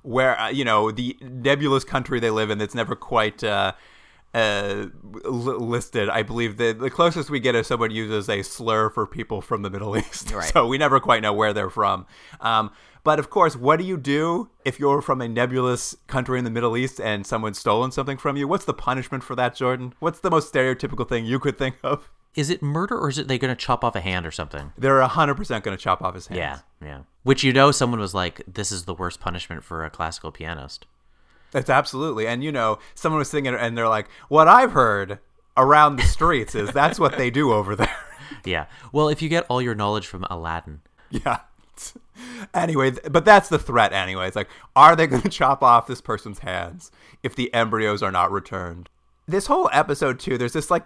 [0.00, 3.72] where uh, you know the nebulous country they live in that's never quite uh,
[4.34, 4.86] uh,
[5.24, 6.08] listed.
[6.08, 9.62] I believe the the closest we get is someone uses a slur for people from
[9.62, 10.44] the Middle East, Right.
[10.52, 12.06] so we never quite know where they're from.
[12.40, 12.70] Um,
[13.04, 16.50] but of course, what do you do if you're from a nebulous country in the
[16.50, 18.48] Middle East and someone's stolen something from you?
[18.48, 19.94] What's the punishment for that, Jordan?
[20.00, 22.10] What's the most stereotypical thing you could think of?
[22.34, 24.72] Is it murder or is it they going to chop off a hand or something?
[24.76, 26.38] They're hundred percent going to chop off his hands.
[26.38, 26.98] Yeah, yeah.
[27.22, 30.86] Which you know, someone was like, "This is the worst punishment for a classical pianist."
[31.54, 32.26] It's absolutely.
[32.26, 35.20] And you know, someone was singing and they're like, "What I've heard
[35.56, 37.96] around the streets is that's what they do over there."
[38.46, 38.66] Yeah.
[38.90, 41.40] Well, if you get all your knowledge from Aladdin, yeah.
[42.54, 44.26] Anyway, but that's the threat anyway.
[44.26, 46.90] It's like, are they going to chop off this person's hands
[47.22, 48.88] if the embryos are not returned?
[49.26, 50.84] This whole episode too, there's this like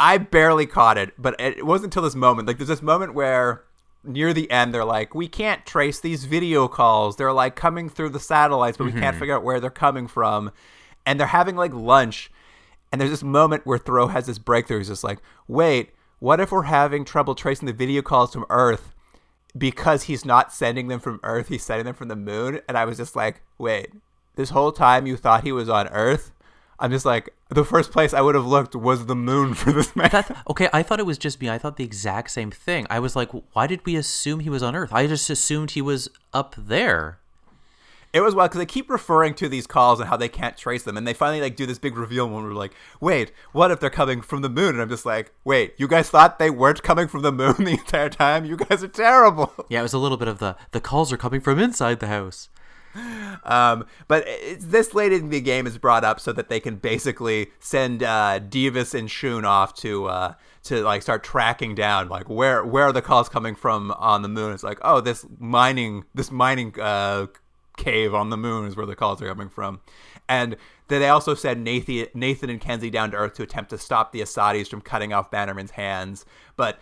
[0.00, 2.48] I barely caught it, but it wasn't until this moment.
[2.48, 3.64] Like there's this moment where
[4.04, 7.16] near the end they're like, we can't trace these video calls.
[7.16, 9.18] They're like coming through the satellites, but we can't mm-hmm.
[9.18, 10.50] figure out where they're coming from.
[11.06, 12.30] And they're having like lunch.
[12.90, 14.78] And there's this moment where Theroux has this breakthrough.
[14.78, 18.94] He's just like, wait, what if we're having trouble tracing the video calls from Earth
[19.56, 22.60] because he's not sending them from Earth, he's sending them from the moon?
[22.68, 23.90] And I was just like, wait,
[24.36, 26.32] this whole time you thought he was on Earth?
[26.78, 29.94] I'm just like, the first place I would have looked was the moon for this
[29.94, 30.10] man.
[30.12, 31.50] that okay, I thought it was just me.
[31.50, 32.86] I thought the exact same thing.
[32.90, 34.92] I was like, "Why did we assume he was on Earth?
[34.92, 37.18] I just assumed he was up there."
[38.12, 40.82] It was wild because they keep referring to these calls and how they can't trace
[40.82, 43.80] them, and they finally like do this big reveal when we're like, "Wait, what if
[43.80, 46.82] they're coming from the moon?" And I'm just like, "Wait, you guys thought they weren't
[46.82, 48.44] coming from the moon the entire time?
[48.44, 51.16] You guys are terrible." Yeah, it was a little bit of the the calls are
[51.16, 52.50] coming from inside the house.
[53.44, 54.26] Um, but
[54.60, 58.38] this late in the game is brought up so that they can basically send uh,
[58.38, 62.92] Devis and Shoun off to uh, to like start tracking down like where where are
[62.92, 64.52] the calls coming from on the moon.
[64.52, 67.26] It's like oh this mining this mining uh,
[67.76, 69.80] cave on the moon is where the calls are coming from,
[70.28, 70.56] and
[70.88, 74.12] then they also send Nathan Nathan and Kenzy down to Earth to attempt to stop
[74.12, 76.24] the Asadis from cutting off Bannerman's hands,
[76.56, 76.78] but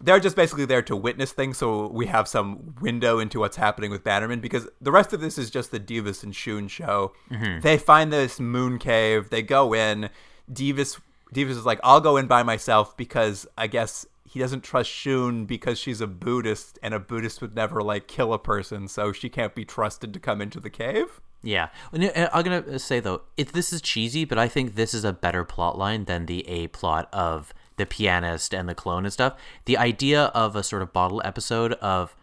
[0.00, 3.90] they're just basically there to witness things so we have some window into what's happening
[3.90, 7.12] with Bannerman because the rest of this is just the Devis and Shoun show.
[7.60, 10.10] They find this moon cave, they go in.
[10.52, 10.98] Devis
[11.32, 15.44] Devis is like, I'll go in by myself because I guess he doesn't trust Shoun
[15.44, 19.28] because she's a Buddhist and a Buddhist would never like kill a person, so she
[19.28, 21.20] can't be trusted to come into the cave.
[21.42, 25.04] Yeah, uh, I'm gonna say though, it this is cheesy, but I think this is
[25.04, 29.12] a better plot line than the A plot of the pianist and the clone and
[29.12, 29.34] stuff.
[29.64, 32.16] The idea of a sort of bottle episode of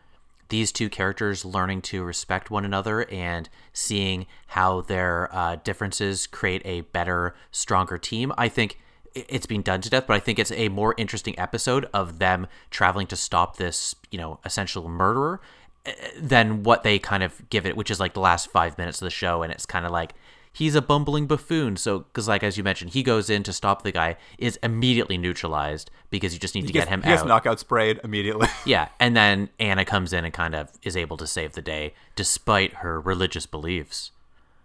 [0.50, 6.62] these two characters learning to respect one another and seeing how their uh, differences create
[6.64, 8.32] a better, stronger team.
[8.38, 8.78] I think
[9.16, 12.48] it's been done to death, but I think it's a more interesting episode of them
[12.72, 15.40] traveling to stop this, you know, essential murderer
[15.86, 19.02] uh, than what they kind of give it, which is like the last five minutes
[19.02, 20.14] of the show, and it's kind of like
[20.54, 21.76] he's a bumbling buffoon.
[21.76, 25.18] So, because like as you mentioned, he goes in to stop the guy, is immediately
[25.18, 28.48] neutralized because you just need to He get gets, him he gets knockout sprayed immediately.
[28.66, 31.94] Yeah, and then Anna comes in and kind of is able to save the day
[32.16, 34.12] despite her religious beliefs.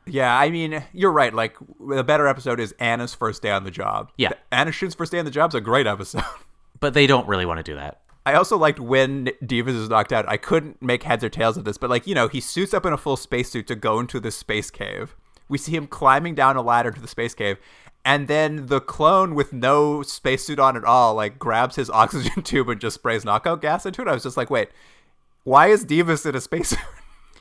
[0.07, 1.35] Yeah, I mean, you're right.
[1.35, 4.11] Like, the better episode is Anna's first day on the job.
[4.17, 4.33] Yeah.
[4.51, 6.23] Anna Shoun's first day on the job's a great episode.
[6.81, 8.03] But they don't really want to do that.
[8.25, 10.29] I also liked when Devis is knocked out.
[10.29, 12.87] I couldn't make heads or tails of this, but like, you know, he suits up
[12.87, 15.17] in a full spacesuit to go into the space cave.
[15.49, 17.59] We see him climbing down a ladder to the space cave,
[18.05, 22.69] and then the clone with no spacesuit on at all, like, grabs his oxygen tube
[22.69, 24.09] and just sprays knockout gas into it.
[24.09, 24.71] I was just like, wait,
[25.45, 26.81] why is Devis in a spacesuit?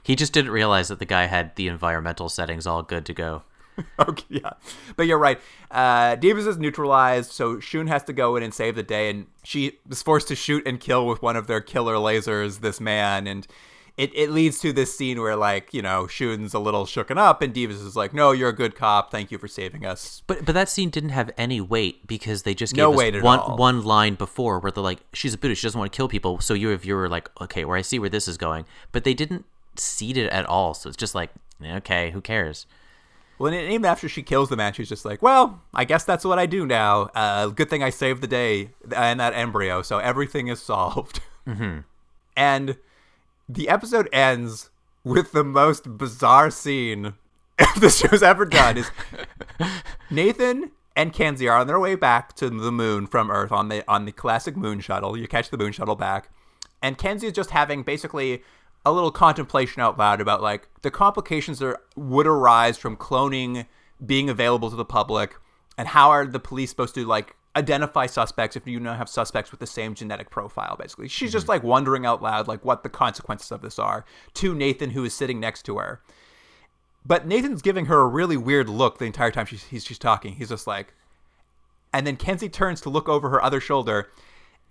[0.04, 3.44] He just didn't realize that the guy had the environmental settings all good to go.
[4.00, 4.52] okay, yeah.
[4.96, 5.38] But you're right.
[5.70, 9.28] Uh, Devis is neutralized, so Shoun has to go in and save the day, and
[9.44, 13.28] she is forced to shoot and kill with one of their killer lasers this man,
[13.28, 13.48] and
[13.98, 17.42] it, it leads to this scene where, like, you know, Shoun's a little shooken up,
[17.42, 19.12] and Devis is like, no, you're a good cop.
[19.12, 20.22] Thank you for saving us.
[20.28, 23.40] But but that scene didn't have any weight because they just gave No weight one
[23.40, 23.58] all.
[23.58, 26.40] one line before where they're like, she's a Buddhist, she doesn't want to kill people.
[26.40, 29.04] So you if you were like, okay, where I see where this is going, but
[29.04, 30.74] they didn't seed it at all.
[30.76, 31.32] So it's just like,
[31.64, 32.68] okay, who cares?
[33.40, 36.26] Well, and even after she kills the man, she's just like, well, I guess that's
[36.26, 37.10] what I do now.
[37.14, 41.20] Uh, good thing I saved the day and that embryo, so everything is solved.
[41.48, 41.80] Mm-hmm.
[42.36, 42.78] And
[43.48, 44.70] the episode ends
[45.04, 47.14] with the most bizarre scene
[47.80, 48.78] the show's ever done.
[48.78, 48.92] Is
[50.12, 53.84] Nathan and Kenzy are on their way back to the moon from Earth on the
[53.88, 55.18] on the classic moon shuttle.
[55.18, 56.30] You catch the moon shuttle back,
[56.82, 58.44] and Kenzy is just having basically
[58.86, 63.66] a little contemplation out loud about like the complications that would arise from cloning
[64.06, 65.36] being available to the public,
[65.78, 69.52] and how are the police supposed to like identify suspects if you now have suspects
[69.52, 71.52] with the same genetic profile basically she's just mm-hmm.
[71.52, 75.14] like wondering out loud like what the consequences of this are to nathan who is
[75.14, 76.02] sitting next to her
[77.08, 80.34] But Nathan's giving her a really weird look the entire time she's he's, she's talking.
[80.34, 80.94] He's just like,
[81.94, 84.10] and then Kenzy turns to look over her other shoulder,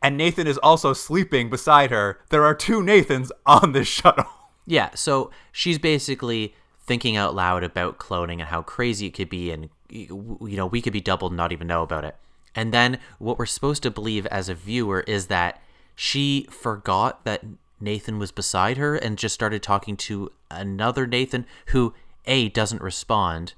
[0.02, 2.20] and Nathan is also sleeping beside her.
[2.28, 4.26] There are two Nathans on this shuttle.
[4.66, 9.50] Yeah, so she's basically thinking out loud about cloning and how crazy it could be,
[9.50, 12.16] and you know we could be doubled and not even know about it.
[12.56, 15.62] And then what we're supposed to believe as a viewer is that
[15.94, 17.44] she forgot that
[17.80, 21.94] Nathan was beside her and just started talking to another Nathan who
[22.26, 23.52] a doesn't respond,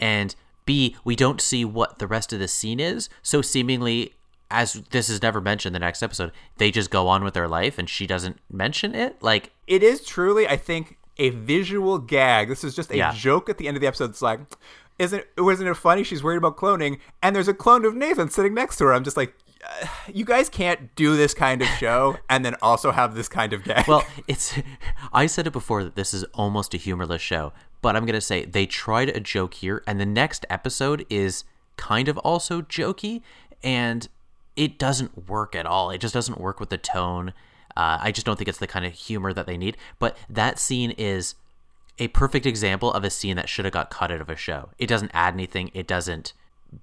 [0.00, 3.08] and b we don't see what the rest of the scene is.
[3.22, 4.14] So seemingly
[4.50, 7.48] as this is never mentioned in the next episode, they just go on with their
[7.48, 9.22] life and she doesn't mention it.
[9.22, 12.48] Like It is truly, I think, a visual gag.
[12.48, 13.12] This is just a Yeah.
[13.14, 14.10] joke at the end of the episode.
[14.10, 14.40] It's like,
[14.98, 16.04] isn't wasn't it funny?
[16.04, 18.94] She's worried about cloning, and there's a clone of Nathan sitting next to her.
[18.94, 19.34] I'm just like,
[19.64, 23.52] uh, you guys can't do this kind of show and then also have this kind
[23.52, 23.86] of gag.
[23.86, 24.54] Well, it's.
[25.12, 28.44] I said it before that this is almost a humorless show, but I'm gonna say
[28.44, 31.44] they tried a joke here, and the next episode is
[31.76, 33.22] kind of also jokey,
[33.62, 34.08] and
[34.56, 35.90] it doesn't work at all.
[35.90, 37.32] It just doesn't work with the tone.
[37.76, 39.76] Uh, I just don't think it's the kind of humor that they need.
[39.98, 41.34] But that scene is
[41.98, 44.70] a perfect example of a scene that should have got cut out of a show.
[44.78, 45.70] It doesn't add anything.
[45.74, 46.32] It doesn't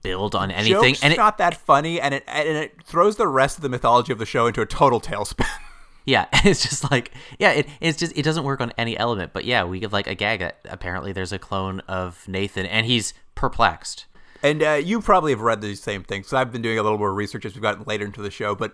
[0.03, 3.27] build on anything, Joke's and it, not that funny, and it and it throws the
[3.27, 5.47] rest of the mythology of the show into a total tailspin.
[6.05, 9.31] Yeah, it's just like yeah, it, it's just it doesn't work on any element.
[9.31, 12.87] But yeah, we give like a gag that apparently there's a clone of Nathan, and
[12.87, 14.05] he's perplexed.
[14.41, 16.27] And uh, you probably have read these same things.
[16.27, 18.55] So I've been doing a little more research as we've gotten later into the show.
[18.55, 18.73] But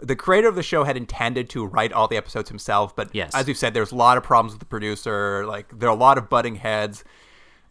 [0.00, 2.94] the creator of the show had intended to write all the episodes himself.
[2.94, 3.34] But Yes.
[3.34, 5.44] as we've said, there's a lot of problems with the producer.
[5.46, 7.04] Like there are a lot of butting heads,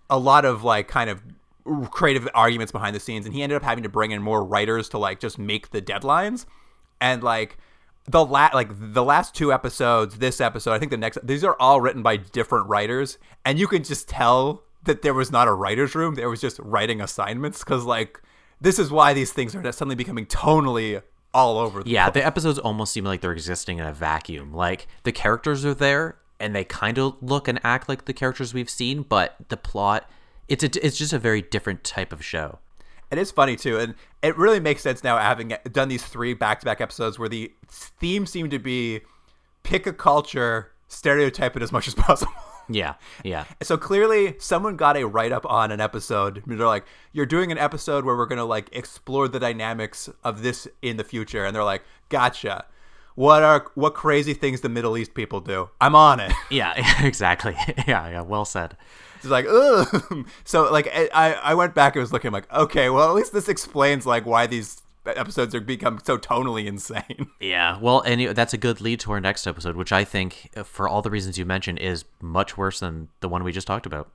[0.10, 1.22] a lot of like kind of
[1.92, 4.90] creative arguments behind the scenes, and he ended up having to bring in more writers
[4.90, 6.46] to like just make the deadlines.
[7.00, 7.58] And like
[8.06, 11.56] the la- like the last two episodes, this episode, I think the next these are
[11.60, 15.54] all written by different writers, and you can just tell that there was not a
[15.54, 16.16] writers room.
[16.16, 18.22] There was just writing assignments because like
[18.60, 21.02] this is why these things are suddenly becoming tonally
[21.34, 21.84] all over.
[21.84, 24.54] The Yeah, the episodes almost seem like they're existing in a vacuum.
[24.54, 28.54] Like the characters are there, and they kind of look and act like the characters
[28.54, 30.10] we've seen, but the plot
[30.48, 32.60] it's a, it's just a very different type of show.
[33.12, 36.82] It is funny too, and it really makes sense now having done these three back-to-back
[36.82, 39.02] episodes where the theme seemed to be
[39.62, 42.34] pick a culture, stereotype it as much as possible.
[42.70, 43.46] Yeah, yeah.
[43.64, 46.44] So clearly, someone got a write up on an episode.
[46.46, 50.68] They're like, "You're doing an episode where we're gonna like explore the dynamics of this
[50.82, 52.66] in the future," and they're like, "Gotcha.
[53.16, 55.70] What are what crazy things the Middle East people do?
[55.82, 56.74] I'm on it." Yeah,
[57.06, 57.56] exactly.
[57.88, 58.78] Yeah, yeah, well said.
[59.16, 60.28] It's like, ugh.
[60.44, 63.48] So like, I I went back and was looking like, okay, well at least this
[63.50, 67.30] explains like why these episodes are become so tonally insane.
[67.40, 70.50] Yeah, well, and you- that's a good lead to our next episode, which I think,
[70.56, 73.68] uh, for all the reasons you mentioned, is much worse than the one we just
[73.68, 74.10] talked about.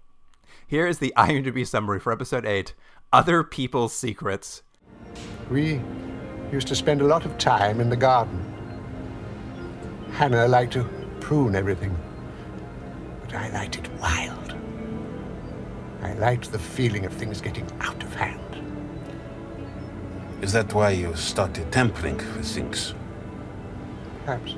[0.66, 2.74] Here is the IMDb summary for episode eight:
[3.12, 4.62] Other People's Secrets.
[5.50, 5.80] We
[6.52, 8.42] used to spend a lot of time in the garden.
[10.12, 10.84] Hannah liked to
[11.20, 11.96] prune everything,
[13.20, 14.54] but I liked it wild.
[16.02, 18.40] I liked the feeling of things getting out of hand.
[20.40, 22.94] Is that why you started tampering with things?
[24.24, 24.54] Perhaps.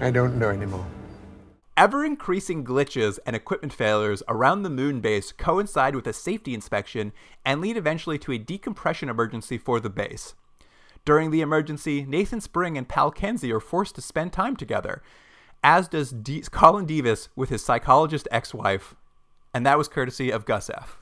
[0.00, 0.86] I don't know anymore.
[1.76, 7.12] Ever increasing glitches and equipment failures around the moon base coincide with a safety inspection
[7.44, 10.34] and lead eventually to a decompression emergency for the base.
[11.04, 15.02] During the emergency, Nathan Spring and Pal Kenzy are forced to spend time together,
[15.64, 18.94] as does D- Colin Devis with his psychologist ex wife,
[19.52, 20.98] and that was courtesy of Gus F.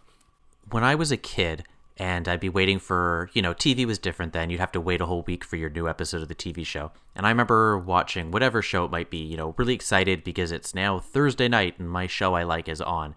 [0.71, 1.65] when I was a kid
[2.01, 4.49] and I'd be waiting for, you know, TV was different then.
[4.49, 6.93] You'd have to wait a whole week for your new episode of the TV show.
[7.15, 10.75] And I remember watching whatever show it might be, you know, really excited because it's
[10.75, 13.15] now Thursday night and my show I like is on.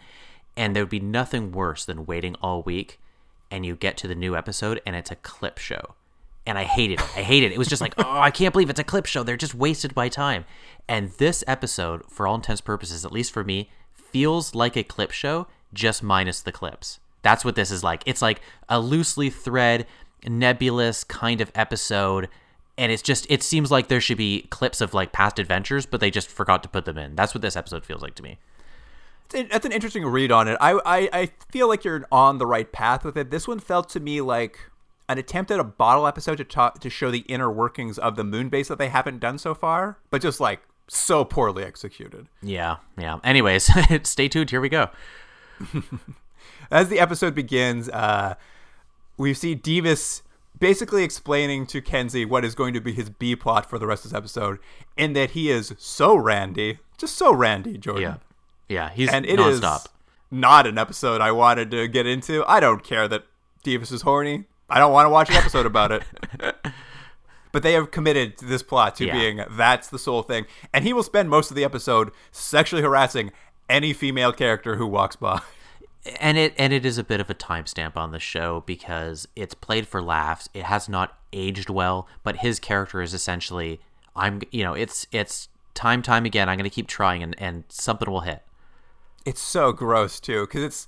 [0.58, 3.00] And there would be nothing worse than waiting all week
[3.50, 5.96] and you get to the new episode and it's a clip show.
[6.46, 7.18] And I hated it.
[7.18, 7.56] I hated it.
[7.56, 9.24] It was just like, oh, I can't believe it's a clip show.
[9.24, 10.44] They're just wasted my time.
[10.90, 15.12] And this episode, for all intents purposes, at least for me, feels like a clip
[15.12, 17.00] show, just minus the clips.
[17.24, 18.04] That's what this is like.
[18.06, 19.88] It's like a loosely thread,
[20.28, 22.30] nebulous kind of episode.
[22.78, 26.00] And it's just, it seems like there should be clips of like past adventures, but
[26.00, 27.16] they just forgot to put them in.
[27.16, 28.38] That's what this episode feels like to me.
[29.30, 30.58] That's an interesting read on it.
[30.62, 33.32] I, I, I feel like you're on the right path with it.
[33.32, 34.60] This one felt to me like
[35.10, 38.24] an attempt at a bottle episode to talk, to show the inner workings of the
[38.24, 42.28] moon base that they haven't done so far, but just like so poorly executed.
[42.42, 43.20] Yeah, yeah.
[43.24, 43.70] Anyways,
[44.04, 44.50] stay tuned.
[44.50, 44.90] Here we go.
[46.74, 48.34] As the episode begins, uh,
[49.16, 50.24] we see Devis
[50.60, 54.06] basically explaining to Kenzy what is going to be his B plot for the rest
[54.06, 54.58] of this episode,
[54.98, 58.02] in that he is so Randy, just so Randy, Jordan.
[58.02, 58.16] Yeah.
[58.70, 59.86] Yeah, he's and it is nonstop.
[60.32, 62.44] not an episode I wanted to get into.
[62.48, 63.24] I don't care that
[63.62, 64.46] Devis is horny.
[64.70, 66.04] I don't want to watch an episode about it.
[67.52, 69.14] But they have committed to this plot to Yeah.
[69.14, 73.32] being that's the sole thing, and he will spend most of the episode sexually harassing
[73.70, 75.40] any female character who walks by.
[76.20, 79.54] And it and it is a bit of a timestamp on the show because it's
[79.54, 80.50] played for laughs.
[80.54, 83.80] It has not aged well, but his character is essentially
[84.16, 86.50] I'm you know it's it's time time again.
[86.50, 88.44] I'm going to keep trying and and something will hit.
[89.26, 90.88] It's so gross too, because it's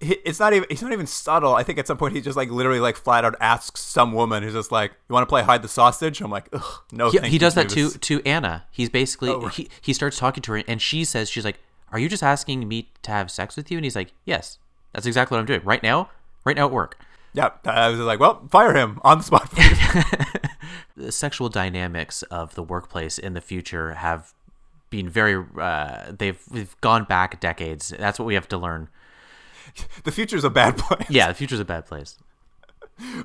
[0.00, 1.54] it's not even he's not even subtle.
[1.54, 4.42] I think at some point he just like literally like flat out asks some woman
[4.42, 6.62] who's just like, "You want to play hide the sausage?" I'm like, Ugh,
[6.92, 7.10] no.
[7.10, 8.64] He, he you, does that to to Anna.
[8.70, 9.52] He's basically Oh, right.
[9.52, 11.58] he he starts talking to her and she says she's like,
[11.92, 14.58] "Are you just asking me to have sex with you?" And he's like, "Yes,
[14.92, 16.10] that's exactly what I'm doing right now.
[16.44, 16.98] Right now at work."
[17.34, 19.50] Yeah, I was like, well, fire him on the spot.
[20.96, 24.34] the sexual dynamics of the workplace in the future have
[24.90, 28.88] been very uh, they've, they've gone back decades that's what we have to learn
[30.04, 31.06] the future's a bad place.
[31.08, 32.18] yeah the future's a bad place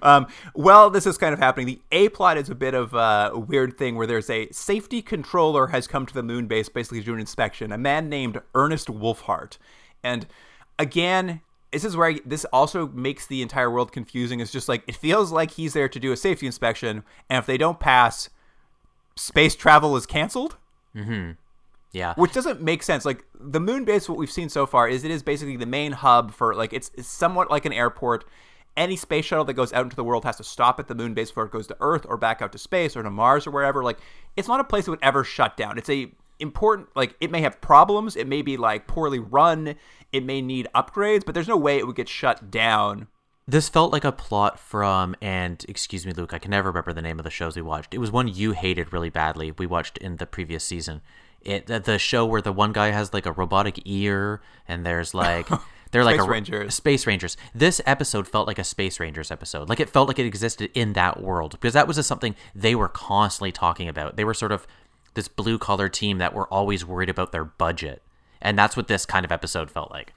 [0.02, 1.66] Um, well, this is kind of happening.
[1.68, 5.68] The A plot is a bit of a weird thing where there's a safety controller
[5.68, 7.72] has come to the moon base basically to do an inspection.
[7.72, 9.58] A man named Ernest Wolfhart,
[10.04, 10.28] and
[10.80, 14.40] again, this is where I, this also makes the entire world confusing.
[14.40, 17.46] It's just like it feels like he's there to do a safety inspection, and if
[17.46, 18.30] they don't pass,
[19.16, 20.58] space travel is canceled
[21.92, 23.06] yeah which doesn't make sense.
[23.06, 25.92] Like the moon base, what we've seen so far is it is basically the main
[25.94, 28.26] hub for like it's, it's somewhat like an airport.
[28.78, 31.14] Any space shuttle that goes out into the world has to stop at the moon
[31.14, 33.52] base before it goes to Earth or back out to space or to Mars or
[33.52, 33.84] wherever.
[33.84, 33.98] Like
[34.38, 35.78] it's not a place that would ever shut down.
[35.78, 38.16] It's a important like it may have problems.
[38.16, 39.76] It may be like poorly run.
[40.14, 43.08] It may need upgrades, but there's no way it would get shut down.
[43.48, 47.02] this felt like a plot from and excuse me luke i can never remember the
[47.02, 49.98] name of the shows we watched it was one you hated really badly we watched
[50.00, 51.02] in the previous season
[51.42, 55.14] it the- the show where the one guy has like a robotic ear and there's
[55.14, 55.48] like
[55.92, 56.76] they're like Space a, Rangers.
[56.76, 60.26] space rangers this episode felt like a space rangers episode like it felt like it
[60.26, 64.26] existed in that world because that was just something they were constantly talking about they
[64.26, 64.68] were sort of
[65.14, 68.02] this blue collar team that were always worried about their budget
[68.42, 70.14] and that's what this kind of episode felt like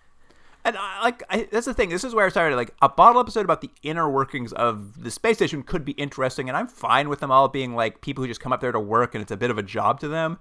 [0.65, 1.89] And I, like I, that's the thing.
[1.89, 2.57] This is where I started.
[2.57, 6.49] Like a bottle episode about the inner workings of the space station could be interesting,
[6.51, 8.79] and I'm fine with them all being like people who just come up there to
[8.81, 10.39] work, and it's a bit of a job to them.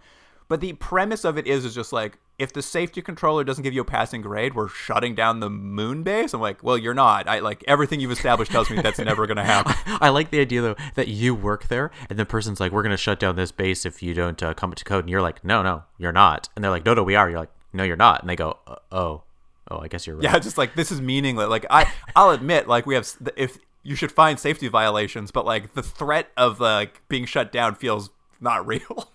[0.50, 3.74] But the premise of it is is just like if the safety controller doesn't give
[3.74, 6.34] you a passing grade, we're shutting down the moon base.
[6.34, 7.28] I'm like, well, you're not.
[7.28, 9.76] I like everything you've established tells me that's never going to happen.
[10.02, 12.98] I like the idea though that you work there, and the person's like, "We're gonna
[12.98, 15.62] shut down this base if you don't uh, come to code," and you're like, "No,
[15.62, 18.22] no, you're not," and they're like, "No, no, we are." You're like, "No, you're not,"
[18.22, 19.24] and they go, "Uh, "Oh,
[19.70, 21.48] oh, I guess you're right." Yeah, just like this is meaningless.
[21.48, 25.76] Like I, I'll admit, like we have if you should find safety violations, but like
[25.76, 28.10] the threat of like being shut down feels
[28.42, 29.12] not real.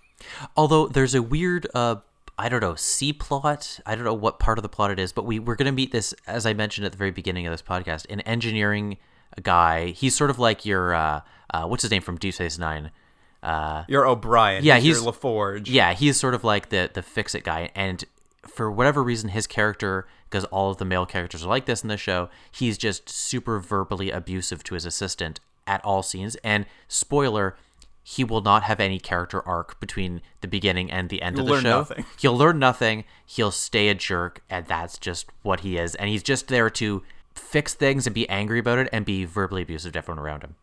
[0.55, 1.97] Although there's a weird, uh,
[2.37, 3.79] I don't know, C plot.
[3.85, 5.91] I don't know what part of the plot it is, but we we're gonna meet
[5.91, 8.97] this, as I mentioned at the very beginning of this podcast, an engineering
[9.41, 9.87] guy.
[9.91, 11.21] He's sort of like your, uh,
[11.53, 12.91] uh, what's his name from Deep Space Nine?
[13.43, 14.63] Uh, You're O'Brien.
[14.63, 15.67] Yeah, he's, he's- your LaForge.
[15.67, 18.03] Yeah, he's sort of like the the fix it guy, and
[18.47, 21.89] for whatever reason, his character, because all of the male characters are like this in
[21.89, 26.35] the show, he's just super verbally abusive to his assistant at all scenes.
[26.43, 27.55] And spoiler,
[28.07, 31.47] he will not have any character arc between the beginning and the end You'll of
[31.47, 31.79] the learn show.
[31.79, 32.05] nothing.
[32.19, 33.03] He'll learn nothing.
[33.25, 35.95] He'll stay a jerk, and that's just what he is.
[35.95, 37.01] And he's just there to
[37.33, 40.55] fix things and be angry about it and be verbally abusive to everyone around him.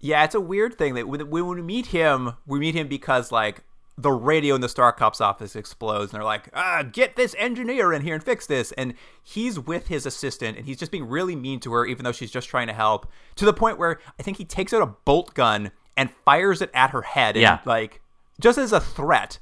[0.00, 3.30] Yeah, it's a weird thing that when, when we meet him, we meet him because
[3.30, 3.62] like
[3.96, 7.92] the radio in the Star Cops office explodes, and they're like, "Ah, get this engineer
[7.92, 11.36] in here and fix this." And he's with his assistant, and he's just being really
[11.36, 13.06] mean to her, even though she's just trying to help.
[13.36, 16.70] To the point where I think he takes out a bolt gun and fires it
[16.74, 17.58] at her head, and Yeah.
[17.64, 18.00] like
[18.40, 19.38] just as a threat.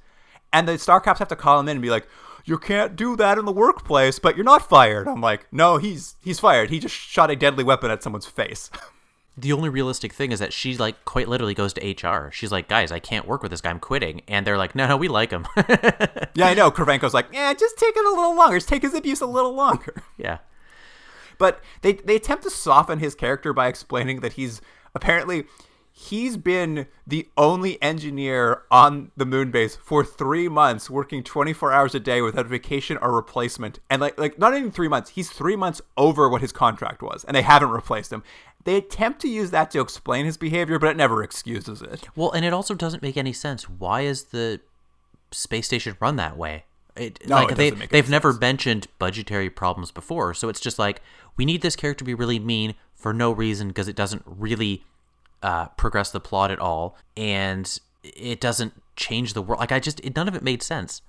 [0.53, 2.09] And the Star Cops have to call him in and be like,
[2.44, 6.16] "You can't do that in the workplace, but you're not fired." I'm like, "No, he's
[6.24, 6.70] he's fired.
[6.70, 8.68] He just shot a deadly weapon at someone's face."
[9.38, 12.30] the only realistic thing is that she like quite literally goes to HR.
[12.32, 13.70] She's like, "Guys, I can't work with this guy.
[13.70, 15.46] I'm quitting." And they're like, "No, no, we like him."
[16.34, 16.70] Yeah, I know.
[16.70, 18.57] Krivenko's like, yeah, just take it a little longer.
[18.57, 20.03] Just take his abuse a little longer.
[20.16, 20.38] yeah.
[21.38, 24.61] But they they attempt to soften his character by explaining that he's
[24.94, 25.44] apparently
[26.09, 31.94] he's been the only engineer on the moon base for three months, working 24 hours
[31.94, 33.80] a day without vacation or replacement.
[33.90, 37.24] And like like not even three months, he's three months over what his contract was,
[37.24, 38.22] and they haven't replaced him.
[38.64, 42.09] They attempt to use that to explain his behavior, but it never excuses it.
[42.16, 43.68] Well, and it also doesn't make any sense.
[43.68, 44.61] Why is the
[45.30, 46.64] space station run that way?
[46.96, 50.48] It, No, like it they doesn't make any they've never mentioned budgetary problems before, so
[50.48, 51.03] it's just like
[51.36, 54.84] we need this character to be really mean for no reason because it doesn't really
[55.43, 59.61] uh, progress the plot at all, and it doesn't change the world.
[59.61, 61.03] Like I just it, none of it made sense.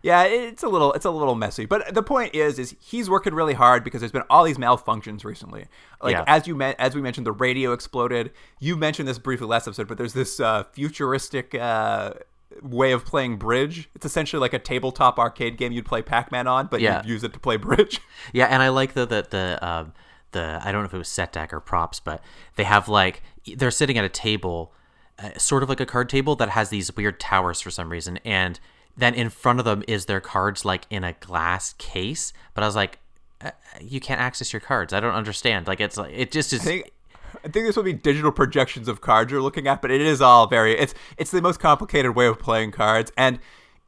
[0.00, 1.66] Yeah, it's a little it's a little messy.
[1.66, 5.24] But the point is is he's working really hard because there's been all these malfunctions
[5.24, 5.66] recently.
[6.00, 6.24] Like Yeah.
[6.28, 8.30] as you me- as we mentioned the radio exploded.
[8.60, 12.14] You mentioned this briefly last episode, but there's this uh, futuristic uh,
[12.62, 13.88] way of playing bridge.
[13.96, 16.98] It's essentially like a tabletop arcade game you'd play Pac-Man on, but Yeah.
[17.02, 18.00] you'd use it to play bridge.
[18.32, 19.92] Yeah, and I like the the the um,
[20.32, 22.22] the I don't know if it was set deck or props, but
[22.56, 23.22] they have like
[23.56, 24.72] they're sitting at a table,
[25.18, 28.18] uh, sort of like a card table that has these weird towers for some reason,
[28.24, 28.60] and
[28.96, 32.32] then in front of them is their cards like in a glass case.
[32.54, 32.98] But I was like,
[33.40, 34.92] uh, you can't access your cards.
[34.92, 35.66] I don't understand.
[35.66, 36.66] Like it's like it just is.
[36.66, 40.20] I think this would be digital projections of cards you're looking at, but it is
[40.20, 43.38] all very it's it's the most complicated way of playing cards and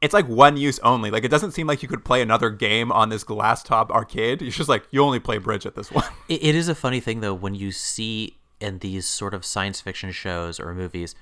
[0.01, 1.11] it's like one use only.
[1.11, 4.41] Like it doesn't seem like you could play another game on this glass top arcade.
[4.41, 6.03] It's just like you only play bridge at this one.
[6.27, 9.81] It, it is a funny thing though when you see in these sort of science
[9.81, 11.13] fiction shows or movies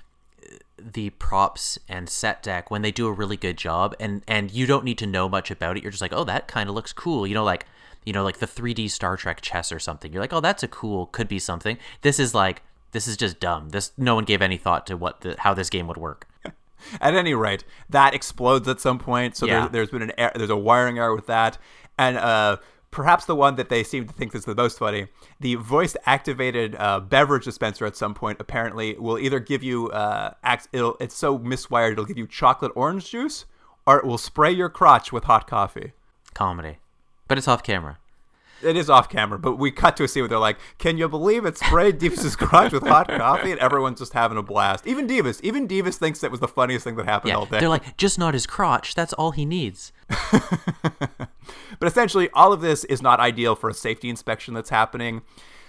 [0.44, 4.52] uh, the props and set deck when they do a really good job and and
[4.52, 6.74] you don't need to know much about it you're just like oh that kind of
[6.74, 7.66] looks cool you know like
[8.04, 10.68] you know like the 3D Star Trek chess or something you're like oh that's a
[10.68, 12.62] cool could be something this is like
[12.92, 15.70] this is just dumb this no one gave any thought to what the how this
[15.70, 16.28] game would work
[17.00, 19.36] at any rate, that explodes at some point.
[19.36, 19.60] So Yeah.
[19.60, 21.58] there, there's been an er- there's a wiring error with that,
[21.98, 22.56] and uh,
[22.90, 25.06] perhaps the one that they seem to think is the most funny,
[25.38, 30.32] the voice activated uh, beverage dispenser at some point apparently will either give you uh,
[30.42, 33.44] act- it'll, it's so miswired it'll give you chocolate orange juice,
[33.86, 35.92] or it will spray your crotch with hot coffee.
[36.34, 36.78] comedy
[37.28, 37.98] but it's off camera
[38.62, 41.08] It is off camera, but we cut to a scene where they're like, "Can you
[41.08, 44.86] believe it sprayed Devis' crotch with hot coffee?" And everyone's just having a blast.
[44.86, 47.60] Even Devis, even Devis thinks that was the funniest thing that happened yeah all day.
[47.60, 49.92] they're like just not his crotch that's all he needs
[51.78, 55.22] But essentially, all of this is not ideal for a safety inspection that's happening.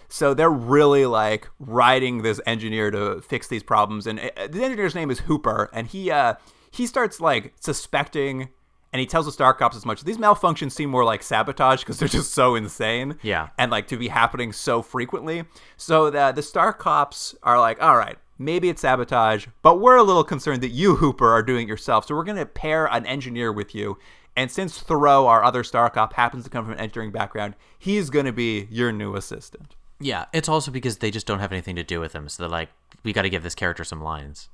[0.10, 4.06] So they're really like riding this engineer to fix these problems.
[4.08, 6.36] And uh, the engineer's name is Hooper, and he uh,
[6.70, 8.50] he starts like suspecting,
[8.94, 10.04] and he tells the Star Cops as much.
[10.04, 13.18] These malfunctions seem more like sabotage because they're just so insane.
[13.22, 13.50] Yeah.
[13.58, 15.44] and like to be happening so frequently.
[15.78, 18.18] So the the Star Cops are like, all right.
[18.38, 22.08] Maybe it's sabotage, but we're a little concerned that you, Hooper, are doing it yourself.
[22.08, 24.00] So we're going to pair an engineer with you.
[24.36, 28.10] And since Theroux, our other Star Cop, happens to come from an engineering background, he's
[28.10, 29.76] going to be your new assistant.
[30.00, 32.28] Yeah, it's also because they just don't have anything to do with him.
[32.30, 32.70] So they're like,
[33.04, 34.50] we got to give this character some lines.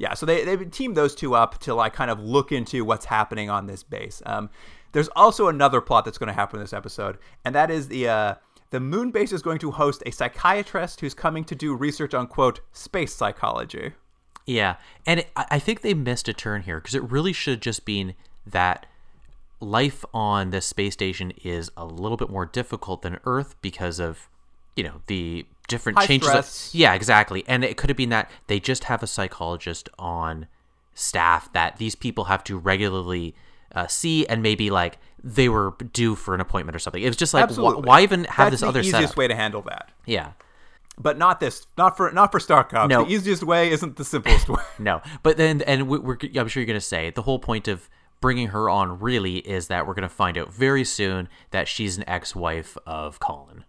[0.00, 3.04] Yeah, so they, they've teamed those two up to like kind of look into what's
[3.04, 4.22] happening on this base.
[4.24, 4.48] Um,
[4.92, 8.08] there's also another plot that's going to happen in this episode, and that is the
[8.08, 8.34] uh,
[8.70, 12.28] the moon base is going to host a psychiatrist who's coming to do research on
[12.28, 13.92] quote space psychology.
[14.46, 17.84] Yeah, and it, I think they missed a turn here because it really should just
[17.84, 18.14] been
[18.46, 18.86] that
[19.60, 24.30] life on this space station is a little bit more difficult than Earth because of
[24.76, 26.28] you know the different High changes.
[26.28, 26.74] stress.
[26.74, 27.44] yeah, exactly.
[27.46, 30.46] And it could have been that they just have a psychologist on
[30.94, 33.34] staff that these people have to regularly
[33.74, 37.02] uh, see, and maybe like they were due for an appointment or something.
[37.02, 39.16] It was just like, wh- why even have That's this the other easiest setup?
[39.16, 39.90] way to handle that.
[40.06, 40.32] Yeah.
[40.98, 42.90] But not this, not for not for Star Cops.
[42.90, 43.04] No.
[43.04, 44.62] The easiest way isn't the simplest way.
[44.78, 47.88] No, but then, and we're, I'm sure you're going to say the whole point of
[48.20, 51.96] bringing her on really is that we're going to find out very soon that she's
[51.96, 53.64] an ex-wife of Colin.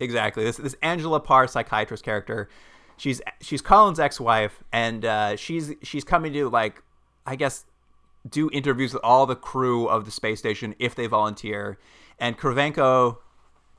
[0.00, 0.42] Exactly.
[0.44, 2.48] This this Angela Parr psychiatrist character,
[2.96, 6.82] she's she's Colin's ex-wife, and uh, she's she's coming to like,
[7.26, 7.66] I guess,
[8.28, 11.78] do interviews with all the crew of the space station if they volunteer.
[12.18, 13.18] And Krivenko,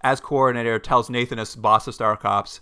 [0.01, 2.61] as coordinator, tells Nathan, as boss of Star Cops,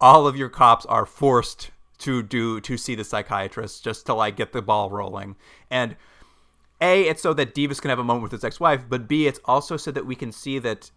[0.00, 4.36] all of your cops are forced to do to see the psychiatrist just to like
[4.36, 5.36] get the ball rolling.
[5.70, 5.96] And
[6.80, 9.40] a, it's so that Devis can have a moment with his ex-wife, but B, it's
[9.44, 10.90] also so that we can see that.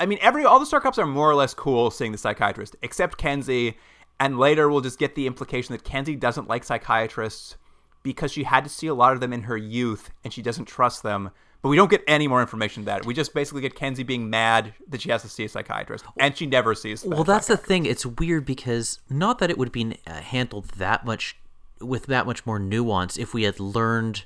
[0.00, 2.76] I mean, every all the Star Cops are more or less cool seeing the psychiatrist,
[2.82, 3.76] except Kenzy.
[4.20, 7.56] And later, we'll just get the implication that Kenzy doesn't like psychiatrists
[8.02, 10.64] because she had to see a lot of them in her youth, and she doesn't
[10.64, 11.30] trust them.
[11.62, 13.06] But we don't get any more information than that.
[13.06, 16.36] We just basically get Kenzy being mad that she has to see a psychiatrist, and
[16.36, 17.04] she never sees.
[17.04, 17.84] Well, that's the thing.
[17.84, 21.36] It's weird because not that it would be uh, handled that much
[21.80, 24.24] with that much more nuance if we had learned,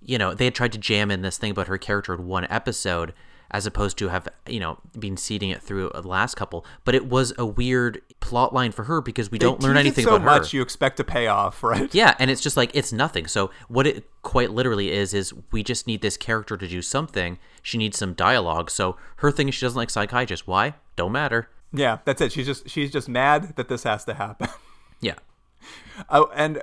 [0.00, 2.46] you know, they had tried to jam in this thing about her character in one
[2.50, 3.14] episode
[3.54, 6.66] as opposed to have, you know, been seeding it through the last couple.
[6.84, 10.16] But it was a weird plot line for her because we don't learn anything so
[10.16, 10.56] about much her.
[10.56, 11.94] you expect to pay off, right?
[11.94, 13.28] Yeah, and it's just like it's nothing.
[13.28, 17.38] So what it quite literally is is we just need this character to do something.
[17.62, 18.70] She needs some dialogue.
[18.72, 20.48] So her thing is she doesn't like psychiatrists.
[20.48, 20.74] Why?
[20.96, 21.48] Don't matter.
[21.72, 22.32] Yeah, that's it.
[22.32, 24.48] She's just she's just mad that this has to happen.
[25.00, 25.14] Yeah.
[26.08, 26.62] Oh, and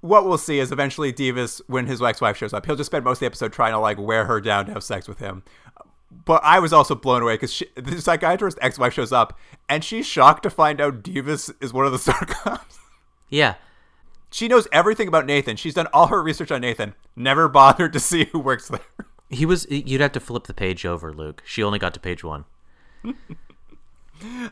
[0.00, 3.16] what we'll see is eventually Devis, when his ex-wife shows up, he'll just spend most
[3.16, 5.44] of the episode trying to like wear her down to have sex with him.
[6.24, 9.38] But I was also blown away because the psychiatrist ex-wife shows up,
[9.68, 12.78] and she's shocked to find out Devis is one of the Star Cops.
[13.28, 13.54] Yeah.
[14.30, 15.56] She knows everything about Nathan.
[15.56, 16.94] She's done all her research on Nathan.
[17.14, 18.80] Never bothered to see who works there.
[19.30, 19.66] He was.
[19.70, 21.42] You'd have to flip the page over, Luke.
[21.46, 22.44] She only got to page one.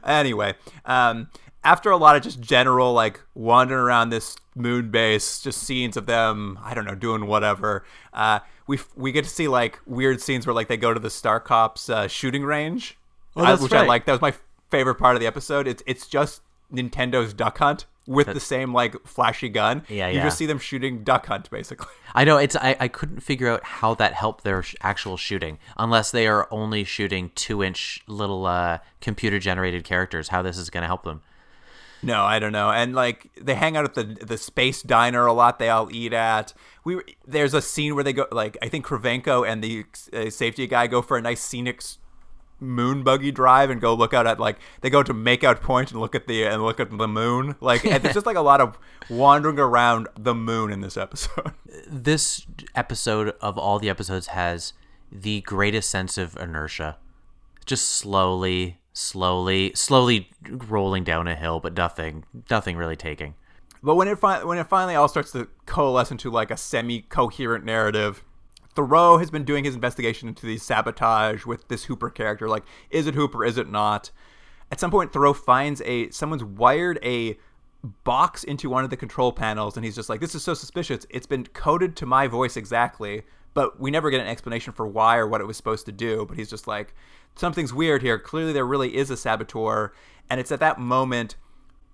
[0.04, 0.54] anyway,
[0.84, 1.28] um,
[1.64, 6.06] after a lot of just general like wandering around this moon base, just scenes of
[6.06, 7.84] them, I don't know, doing whatever.
[8.12, 11.10] Uh, we we get to see like weird scenes where like they go to the
[11.10, 12.96] Star Cops uh, shooting range,
[13.36, 14.04] Oh, that's uh, which I like.
[14.06, 14.34] That was my
[14.70, 15.66] favorite part of the episode.
[15.66, 16.42] It's it's just
[16.72, 19.84] Nintendo's Duck Hunt with the same like flashy gun.
[19.88, 20.24] Yeah, You yeah.
[20.24, 21.92] just see them shooting Duck Hunt basically.
[22.14, 22.56] I know it's.
[22.56, 26.46] I, I couldn't figure out how that helped their sh- actual shooting, unless they are
[26.50, 30.28] only shooting two inch little uh, computer generated characters.
[30.28, 31.22] How this is going to help them?
[32.03, 32.70] No, I don't know.
[32.70, 35.59] And like they hang out at the the space diner a lot.
[35.59, 36.53] They all eat at.
[36.84, 40.66] We there's a scene where they go like I think Krivenko and the uh, safety
[40.66, 41.82] guy go for a nice scenic
[42.62, 46.00] moon buggy drive and go look out at like they go to Makeout Point and
[46.00, 47.57] look at the and look at the moon.
[47.61, 48.78] Like there's just like a lot of
[49.09, 51.53] wandering around the moon in this episode.
[51.88, 54.74] This episode of all the episodes has
[55.11, 56.98] the greatest sense of inertia,
[57.64, 63.34] just slowly, slowly, slowly rolling down a hill, but nothing, nothing really taking.
[63.82, 67.64] But when it fi- when it finally all starts to coalesce into like a semi-coherent
[67.64, 68.24] narrative,
[68.76, 72.49] Theroux has been doing his investigation into the sabotage with this Hooper character.
[72.49, 73.45] Like, is it Hooper?
[73.45, 74.11] Is it not?
[74.70, 77.38] At some point, Theroux finds a someone's wired a
[78.05, 81.05] box into one of the control panels, and he's just like, "This is so suspicious.
[81.11, 83.22] It's been coded to my voice exactly."
[83.55, 86.24] But we never get an explanation for why or what it was supposed to do.
[86.26, 86.94] But he's just like,
[87.34, 88.18] something's weird here.
[88.18, 89.92] Clearly, there really is a saboteur.
[90.30, 91.36] And it's at that moment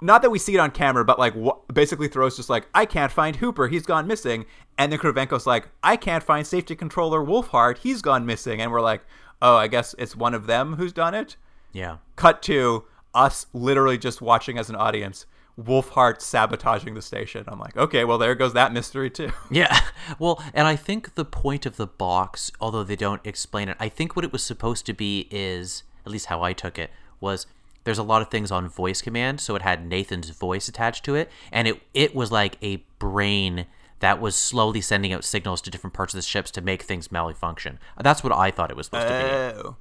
[0.01, 2.87] not that we see it on camera, but like wh- basically Theroux's just like, I
[2.87, 4.47] can't find Hooper, he's gone missing.
[4.77, 8.61] And then Krivenko's like, I can't find safety controller Wolfhard, he's gone missing.
[8.61, 9.03] And we're like,
[9.43, 11.37] oh, I guess it's one of them who's done it.
[11.73, 11.99] Yeah.
[12.17, 12.85] Cut to
[13.15, 15.27] us literally just watching as an audience,
[15.59, 17.45] Wolfhard sabotaging the station.
[17.49, 19.33] I'm like, okay, well there goes that mystery too.
[19.51, 19.81] Yeah.
[20.19, 23.91] Well, and I think the point of the box, although they don't explain it, I
[23.91, 26.91] think what it was supposed to be is, at least how I took it,
[27.21, 27.47] was
[27.85, 31.15] there's a lot of things on voice command, so it had Nathan's voice attached to
[31.15, 33.67] it, and it it was like a brain
[34.01, 37.11] that was slowly sending out signals to different parts of the ships to make things
[37.11, 37.79] malfunction.
[38.01, 39.61] That's what I thought it was supposed to be.
[39.61, 39.77] Oh,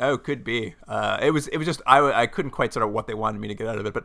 [0.00, 0.74] oh, could be.
[0.86, 1.48] Uh, it was.
[1.48, 1.82] It was just.
[1.86, 2.00] I.
[2.22, 3.94] I couldn't quite sort of what they wanted me to get out of it.
[3.94, 4.04] But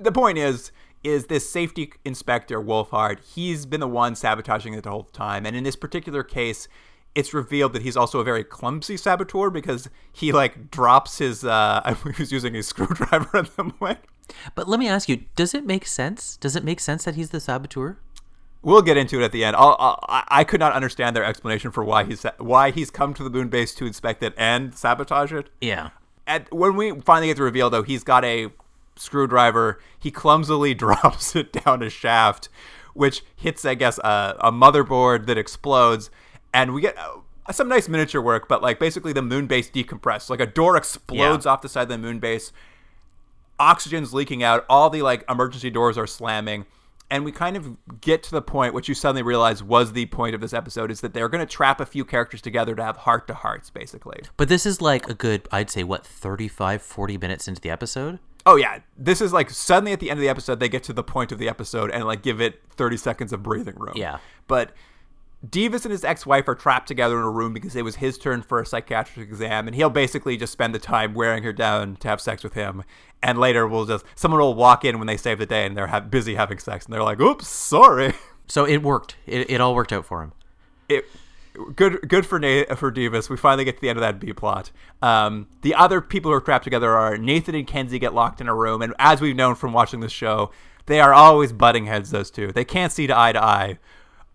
[0.00, 0.72] the point is,
[1.02, 3.20] is this safety inspector Wolfhard?
[3.20, 5.46] He's been the one sabotaging it the whole time.
[5.46, 6.68] And in this particular case,
[7.14, 11.44] it's revealed that he's also a very clumsy saboteur because he like drops his.
[11.44, 13.98] Uh, I he was using a screwdriver at the point.
[14.54, 16.36] But let me ask you, does it make sense?
[16.36, 17.98] Does it make sense that he's the saboteur?
[18.62, 19.56] We'll get into it at the end.
[19.56, 23.14] I'll, I'll, I I could not understand their explanation for why he's why he's come
[23.14, 25.48] to the moon base to inspect it and sabotage it.
[25.62, 25.90] Yeah.
[26.26, 28.52] at when we finally get the reveal though he's got a
[29.00, 32.48] screwdriver he clumsily drops it down a shaft
[32.94, 36.10] which hits i guess a, a motherboard that explodes
[36.52, 40.28] and we get uh, some nice miniature work but like basically the moon base decompressed
[40.30, 41.52] like a door explodes Yeah.
[41.52, 42.52] off the side of the moon base
[43.58, 46.66] oxygen's leaking out all the like emergency doors are slamming
[47.12, 50.34] and we kind of get to the point which you suddenly realize was the point
[50.34, 52.98] of this episode is that they're going to trap a few characters together to have
[52.98, 57.18] heart to hearts basically But this is like a good, I'd say, what, 35, 40
[57.18, 58.18] minutes into the episode?
[58.46, 60.92] Oh yeah, this is like suddenly at the end of the episode they get to
[60.92, 63.92] the point of the episode and like give it 30 seconds of breathing room.
[63.96, 64.18] Yeah.
[64.46, 64.72] But
[65.48, 68.42] Devis and his ex-wife are trapped together in a room because it was his turn
[68.42, 72.08] for a psychiatric exam and he'll basically just spend the time wearing her down to
[72.08, 72.82] have sex with him.
[73.22, 75.86] And later we'll just someone will walk in when they save the day and they're
[75.88, 78.12] ha- busy having sex and they're like, "Oops, sorry."
[78.46, 79.14] So it worked.
[79.26, 80.32] It, it all worked out for him.
[80.88, 81.04] it
[81.74, 83.28] good good for Na- for Devis.
[83.30, 84.70] We finally get to the end of that B plot.
[85.02, 88.48] Um, the other people who are trapped together are Nathan and Kenzy get locked in
[88.48, 90.50] a room, and as we've known from watching this show,
[90.86, 92.10] they are always butting heads.
[92.10, 93.78] Those two, they can't see to eye to eye.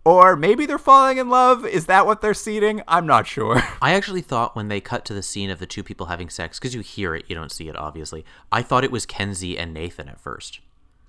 [0.06, 1.66] Or maybe they're falling in love.
[1.66, 2.80] Is that what they're seeding?
[2.86, 3.60] I'm not sure.
[3.82, 6.60] I actually thought when they cut to the scene of the two people having sex,
[6.60, 8.24] because you hear it, you don't see it, obviously.
[8.52, 10.60] I thought it was Kenzy and Nathan at first.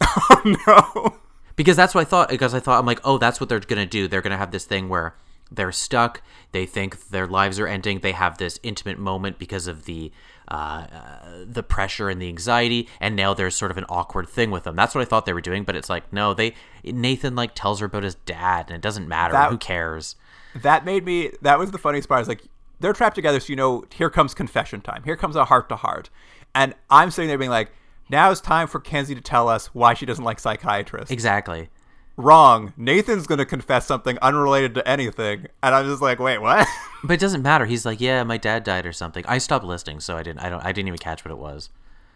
[0.29, 1.17] Oh, no.
[1.55, 2.29] Because that's what I thought.
[2.29, 4.07] Because I thought, I'm like, oh, that's what they're going to do.
[4.07, 5.15] They're going to have this thing where
[5.51, 6.21] they're stuck.
[6.51, 7.99] They think their lives are ending.
[7.99, 10.11] They have this intimate moment because of the
[10.49, 14.49] uh, uh, the pressure and the anxiety, and now there's sort of an awkward thing
[14.49, 14.75] with them.
[14.77, 16.33] That's what I thought they were doing, but it's like no.
[16.33, 19.33] They Nathan like tells her about his dad, and it doesn't matter.
[19.33, 20.15] That- Who cares?
[20.55, 22.17] that made me that was the funniest part.
[22.17, 22.43] I was like,
[22.79, 25.03] they're trapped together, so you know, here comes confession time.
[25.03, 26.09] Here comes a heart to heart.
[26.55, 27.71] And I'm sitting there being like,
[28.09, 31.11] now it's time for Kenzy to tell us why she doesn't like psychiatrists.
[31.11, 31.69] Exactly.
[32.18, 32.74] Wrong.
[32.76, 35.47] Nathan's gonna confess something unrelated to anything.
[35.61, 36.68] And I'm just like, wait, what?
[37.03, 37.68] But it doesn't matter.
[37.68, 39.24] He's like, yeah, my dad died or something.
[39.28, 40.39] I stopped listening, so I didn't.
[40.39, 40.65] I don't.
[40.65, 41.70] I didn't even catch what it was.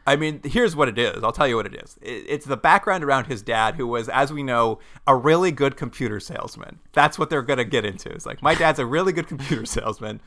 [0.07, 1.23] I mean, here's what it is.
[1.23, 1.99] I'll tell you what it is.
[2.01, 6.19] It's the background around his dad, who was, as we know, a really good computer
[6.19, 6.79] salesman.
[6.93, 8.09] That's what they're going to get into.
[8.09, 10.19] It's like, my dad's a really good computer salesman.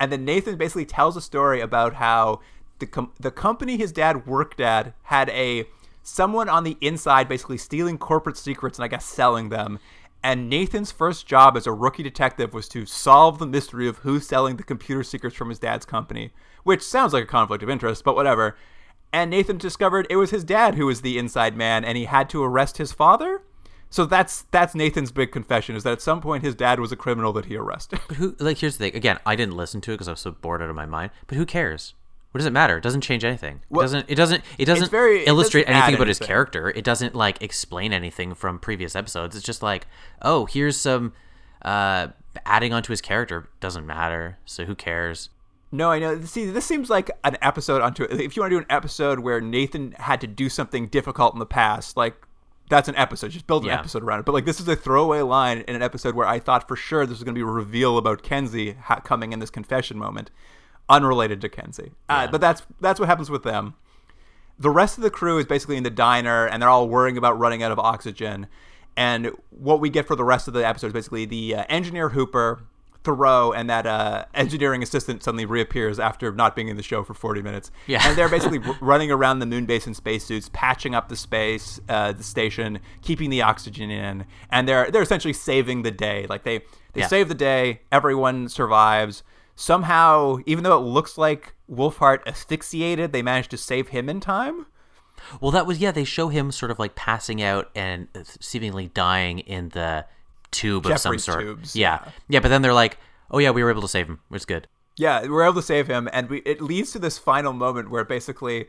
[0.00, 2.40] And then Nathan basically tells a story about how
[2.80, 5.66] the, com- the company his dad worked at had a
[6.04, 9.80] someone on the inside basically stealing corporate secrets and I guess selling them.
[10.22, 14.26] And Nathan's first job as a rookie detective was to solve the mystery of who's
[14.26, 16.32] selling the computer secrets from his dad's company,
[16.62, 18.56] which sounds like a conflict of interest, but whatever
[19.14, 22.28] and Nathan discovered it was his dad who was the inside man, and he had
[22.30, 23.42] to arrest his father.
[23.88, 26.96] So that's that's Nathan's big confession is that at some point his dad was a
[26.96, 28.00] criminal that he arrested.
[28.08, 28.34] But who?
[28.40, 28.96] Like, here's the thing.
[28.96, 31.12] Again, I didn't listen to it because I was so bored out of my mind.
[31.28, 31.94] But who cares?
[32.34, 32.78] What does it matter?
[32.78, 33.60] It doesn't change anything.
[33.70, 34.10] It doesn't.
[34.10, 34.42] It doesn't.
[34.58, 36.68] It doesn't very- it illustrate doesn't anything about his character.
[36.70, 39.36] It doesn't like explain anything from previous episodes.
[39.36, 39.86] It's just like,
[40.20, 41.12] oh, here's some
[41.62, 42.08] uh
[42.44, 43.48] adding onto his character.
[43.60, 44.38] Doesn't matter.
[44.46, 45.30] So who cares?
[45.70, 46.20] No, I know.
[46.22, 48.20] See, this seems like an episode onto it.
[48.20, 51.38] If you want to do an episode where Nathan had to do something difficult in
[51.38, 52.16] the past, like
[52.68, 53.30] that's an episode.
[53.30, 53.78] Just build an Yeah.
[53.78, 54.24] episode around it.
[54.26, 57.06] But like this is a throwaway line in an episode where I thought for sure
[57.06, 60.32] this was going to be a reveal about Kenzy ha- coming in this confession moment,
[60.88, 61.92] unrelated to Kenzy.
[62.08, 63.74] Uh, but that's that's what happens with them.
[64.58, 67.38] The rest of the crew is basically in the diner, and they're all worrying about
[67.38, 68.46] running out of oxygen.
[68.96, 72.10] And what we get for the rest of the episode is basically the uh, engineer
[72.10, 72.62] Hooper,
[73.02, 77.12] Theroux, and that uh, engineering assistant suddenly reappears after not being in the show for
[77.12, 77.72] 40 minutes.
[77.88, 78.06] Yeah.
[78.06, 81.80] And they're basically r- running around the moon base in spacesuits, patching up the space,
[81.88, 86.26] uh, the station, keeping the oxygen in, and they're they're essentially saving the day.
[86.28, 86.58] Like they
[86.92, 87.08] they Yeah.
[87.08, 89.24] save the day, everyone survives.
[89.56, 94.66] Somehow, even though it looks like Wolfhart asphyxiated, they managed to save him in time.
[95.40, 95.92] Well, that was yeah.
[95.92, 98.08] They show him sort of like passing out and
[98.40, 100.06] seemingly dying in the
[100.50, 101.40] tube of some Jeffrey's sort.
[101.40, 102.04] tubes, yeah.
[102.28, 102.98] yeah, But then they're like,
[103.30, 104.20] oh yeah, we were able to save him.
[104.30, 104.66] It's good.
[104.96, 108.04] Yeah, we're able to save him, and we, it leads to this final moment where
[108.04, 108.66] basically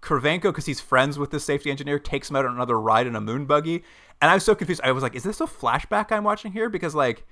[0.00, 3.14] Krivenko, because he's friends with the safety engineer, takes him out on another ride in
[3.14, 3.84] a moon buggy.
[4.22, 4.80] And I was so confused.
[4.82, 7.26] I was like, "Is this a flashback I'm watching here?" Because like,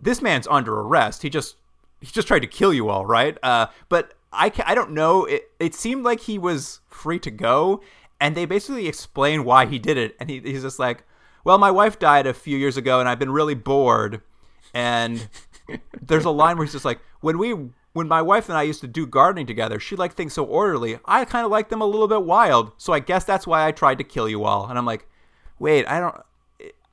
[0.00, 1.22] this man's under arrest.
[1.22, 1.56] He just
[2.00, 3.36] he just tried to kill you all, right?
[3.42, 5.24] Uh, but I, I don't know.
[5.24, 7.82] It it seemed like he was free to go,
[8.20, 11.04] and they basically explain why he did it, and he, he's just like,
[11.44, 14.22] "Well, my wife died a few years ago, and I've been really bored."
[14.74, 15.28] And
[16.02, 17.54] there's a line where he's just like, when we,
[17.92, 20.98] when my wife and I used to do gardening together, she liked things so orderly.
[21.04, 22.72] I kind of like them a little bit wild.
[22.76, 24.68] So I guess that's why I tried to kill you all.
[24.68, 25.08] And I'm like,
[25.58, 26.16] wait, I don't.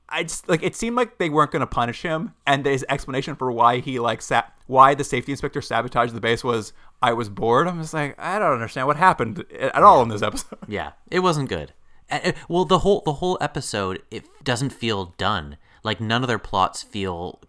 [0.09, 3.35] I just like it seemed like they weren't going to punish him, and his explanation
[3.35, 7.29] for why he like sat, why the safety inspector sabotaged the base was I was
[7.29, 7.67] bored.
[7.67, 10.59] I'm just like I don't understand what happened at all in this episode.
[10.67, 11.73] Yeah, it wasn't good.
[12.09, 15.57] Uh, Well, the whole the whole episode it doesn't feel done.
[15.83, 17.39] Like none of their plots feel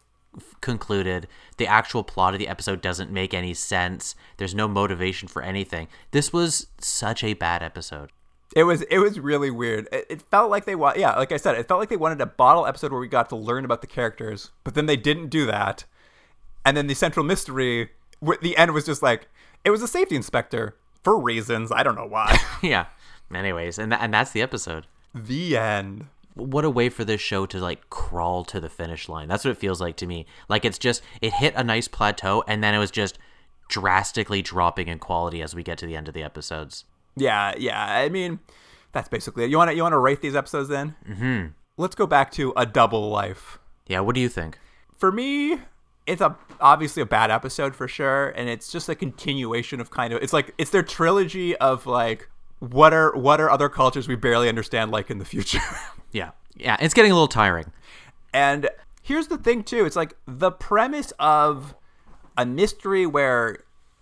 [0.61, 1.26] concluded.
[1.57, 4.14] The actual plot of the episode doesn't make any sense.
[4.36, 5.88] There's no motivation for anything.
[6.11, 8.11] This was such a bad episode.
[8.57, 9.86] It was it was really weird.
[9.92, 12.22] It, it felt like they want yeah, like I said, it felt like they wanted
[12.22, 15.28] a bottle episode where we got to learn about the characters, but then they didn't
[15.28, 15.84] do that.
[16.64, 17.90] And then the central mystery,
[18.40, 19.28] the end was just like
[19.62, 22.38] it was a safety inspector for reasons I don't know why.
[22.62, 22.86] yeah.
[23.32, 24.86] Anyways, and tha- and that's the episode.
[25.14, 26.07] the end.
[26.32, 29.28] what a way for this show to like crawl to the finish line.
[29.28, 30.24] That's what it feels like to me.
[30.48, 33.18] Like it's just it hit a nice plateau and then it was just
[33.68, 36.86] drastically dropping in quality as we get to the end of the episodes.
[37.16, 37.82] Yeah, yeah.
[37.84, 38.38] I mean,
[38.92, 39.50] that's basically it.
[39.50, 40.94] You want to you want to rate these episodes then?
[41.08, 41.46] Mm-hmm.
[41.78, 43.58] Let's go back to a double life.
[43.86, 44.58] Yeah, what do you think?
[44.98, 45.58] for me
[46.06, 50.10] it's a obviously a bad episode for sure and it's just a continuation of kind
[50.14, 54.16] of it's like it's their trilogy of like what are what are other cultures we
[54.16, 55.58] barely understand like in the future
[56.12, 56.30] Yeah.
[56.56, 57.70] Yeah, it's getting a little tiring.
[58.32, 58.70] and
[59.02, 61.74] here's the thing too it's like the premise of
[62.38, 63.58] a mystery where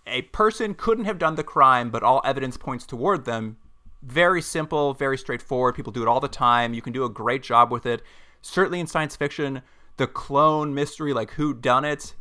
[0.07, 3.57] a person couldn't have done the crime but all evidence points toward them.
[4.01, 5.75] Very simple very straightforward.
[5.75, 6.73] People do it all the time.
[6.73, 8.01] You can do a great job with it.
[8.41, 9.61] Certainly in science fiction
[9.97, 12.13] the clone mystery like who done it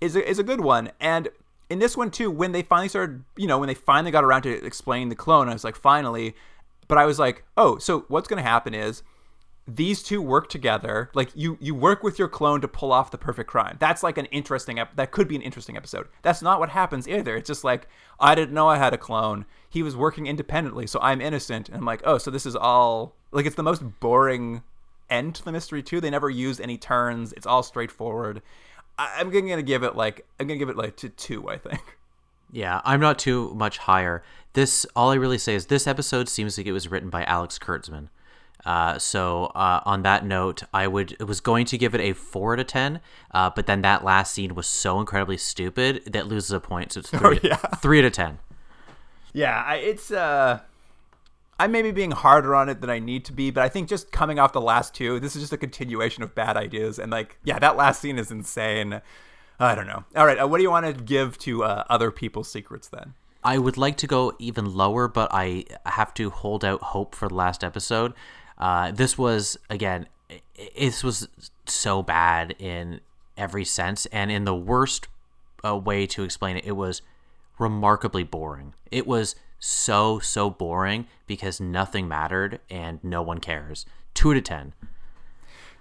[0.00, 0.90] is a, is a good one.
[1.00, 1.28] And
[1.68, 4.42] in this one too when they finally started you know when they finally got around
[4.42, 6.34] to explaining the clone i was like finally.
[6.88, 9.02] But i was like oh so what's going to happen is
[9.68, 13.18] these two work together like you you work with your clone to pull off the
[13.18, 13.76] perfect crime.
[13.80, 16.06] That's like an interesting ep- that could be an interesting episode.
[16.22, 17.36] That's not what happens either.
[17.36, 17.88] It's just like
[18.20, 19.44] i didn't know i had a clone.
[19.68, 21.68] He was working independently so i'm innocent.
[21.68, 24.62] And i'm like oh so this is all like it's the most boring
[25.10, 26.00] end to the mystery too.
[26.00, 27.32] They never use any turns.
[27.32, 28.42] It's all straightforward.
[28.98, 31.80] I- i'm gonna give it like i'm gonna give it like to two i think.
[32.52, 34.22] Yeah, I'm not too much higher.
[34.52, 37.58] This all I really say is this episode seems like it was written by Alex
[37.58, 38.08] Kurtzman.
[38.64, 42.54] Uh, so uh, on that note, I would was going to give it a four
[42.54, 43.00] out of ten,
[43.30, 46.92] uh, but then that last scene was so incredibly stupid that loses a point.
[46.92, 47.56] So it's three, yeah.
[47.56, 48.38] three out of ten.
[49.32, 50.60] Yeah, I, it's uh
[51.58, 53.88] I may be being harder on it than I need to be, but I think
[53.88, 56.98] just coming off the last two, this is just a continuation of bad ideas.
[56.98, 59.00] And like, yeah, that last scene is insane.
[59.58, 60.04] I don't know.
[60.14, 63.14] All right, uh, what do you want to give to uh, other people's secrets then?
[63.42, 67.28] I would like to go even lower, but I have to hold out hope for
[67.28, 68.12] the last episode.
[68.58, 70.06] Uh, this was again,
[70.76, 71.28] this was
[71.66, 73.00] so bad in
[73.36, 75.08] every sense, and in the worst
[75.64, 77.02] uh, way to explain it, it was
[77.58, 78.74] remarkably boring.
[78.90, 83.86] It was so so boring because nothing mattered and no one cares.
[84.14, 84.72] Two to ten.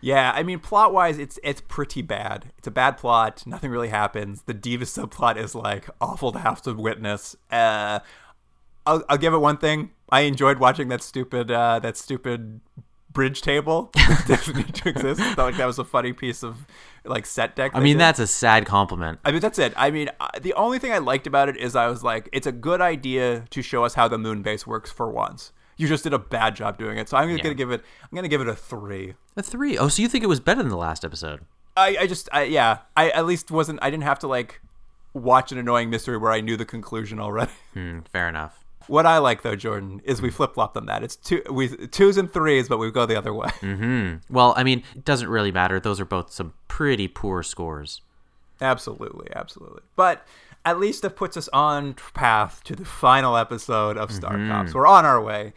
[0.02, 2.52] Yeah, I mean, plot wise, it's it's pretty bad.
[2.58, 3.44] It's a bad plot.
[3.48, 4.44] Nothing really happens.
[4.44, 7.36] The diva subplot is like awful to have to witness.
[7.50, 8.00] Uh,
[8.86, 9.92] I'll, I'll give it one thing.
[10.10, 12.62] I enjoyed watching that stupid uh, that stupid
[13.12, 13.92] bridge table
[14.28, 15.22] doesn't need to exist.
[15.22, 16.66] I thought like that was a funny piece of
[17.06, 17.72] like set deck.
[17.74, 18.02] I mean, did.
[18.02, 19.20] that's a sad compliment.
[19.26, 19.74] I mean, that's it.
[19.78, 22.46] I mean, uh, the only thing I liked about it is I was like, it's
[22.48, 25.52] a good idea to show us how the moon base works for once.
[25.78, 27.44] You just did a bad job doing it, so I'm gonna, Yeah.
[27.44, 27.84] gonna give it.
[28.04, 29.16] I'm gonna give it a three.
[29.36, 29.78] A three.
[29.78, 31.42] Oh, so you think it was better than the last episode?
[31.78, 33.80] I, I just, I, yeah, I at least wasn't.
[33.82, 34.62] I didn't have to like
[35.14, 37.52] watch an annoying mystery where I knew the conclusion already.
[37.74, 38.65] Hmm, fair enough.
[38.88, 41.04] What I like though, Jordan, is we flip flop on that.
[41.04, 43.50] It's two, we twos and threes, but we go the other way.
[43.66, 44.34] Mm-hmm.
[44.34, 45.80] Well, I mean, it doesn't really matter.
[45.80, 48.02] Those are both some pretty poor scores.
[48.62, 49.82] Absolutely, absolutely.
[49.96, 50.26] But
[50.64, 54.52] at least it puts us on path to the final episode of Star mm-hmm.
[54.52, 54.74] Cops.
[54.74, 55.54] We're on our way.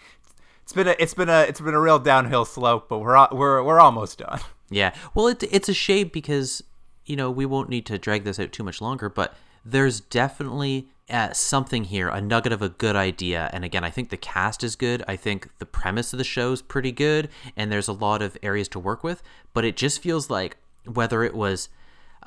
[0.63, 3.63] It's been a it's been a it's been a real downhill slope, but we're we're
[3.63, 4.41] we're almost done.
[4.71, 4.95] Yeah.
[5.15, 6.63] Well, it, it's a shame because,
[7.07, 10.89] you know, we won't need to drag this out too much longer, but there's definitely
[11.11, 13.49] uh, something here, a nugget of a good idea.
[13.53, 15.03] And again, I think the cast is good.
[15.09, 18.37] I think the premise of the show is pretty good, and there's a lot of
[18.43, 19.23] areas to work with.
[19.55, 21.69] But it just feels like whether it was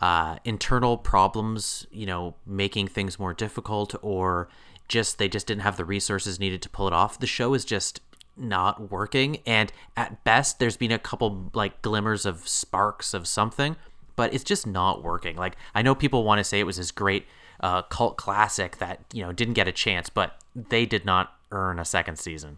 [0.02, 4.50] uh, internal problems, you know, making things more difficult, or
[4.88, 7.20] just they just didn't have the resources needed to pull it off.
[7.20, 8.02] The show is just
[8.36, 13.76] not working, and at best, there's been a couple like glimmers of sparks of something,
[14.16, 15.36] but it's just not working.
[15.36, 17.26] Like I know people want to say it was this great
[17.62, 21.80] uh, cult classic that you know didn't get a chance, but they did not earn
[21.80, 22.58] a second season.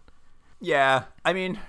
[0.60, 1.60] Yeah, I mean,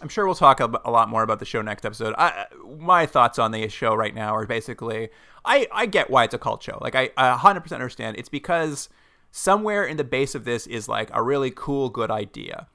[0.00, 2.14] I'm sure we'll talk a, a lot more about the show next episode.
[2.18, 2.46] I,
[2.78, 5.08] my thoughts on the show right now are basically,
[5.44, 6.78] I, I get why it's a cult show.
[6.80, 8.16] Like, I, I 100% understand.
[8.18, 8.88] It's because
[9.30, 12.66] somewhere in the base of this is like a really cool, good idea.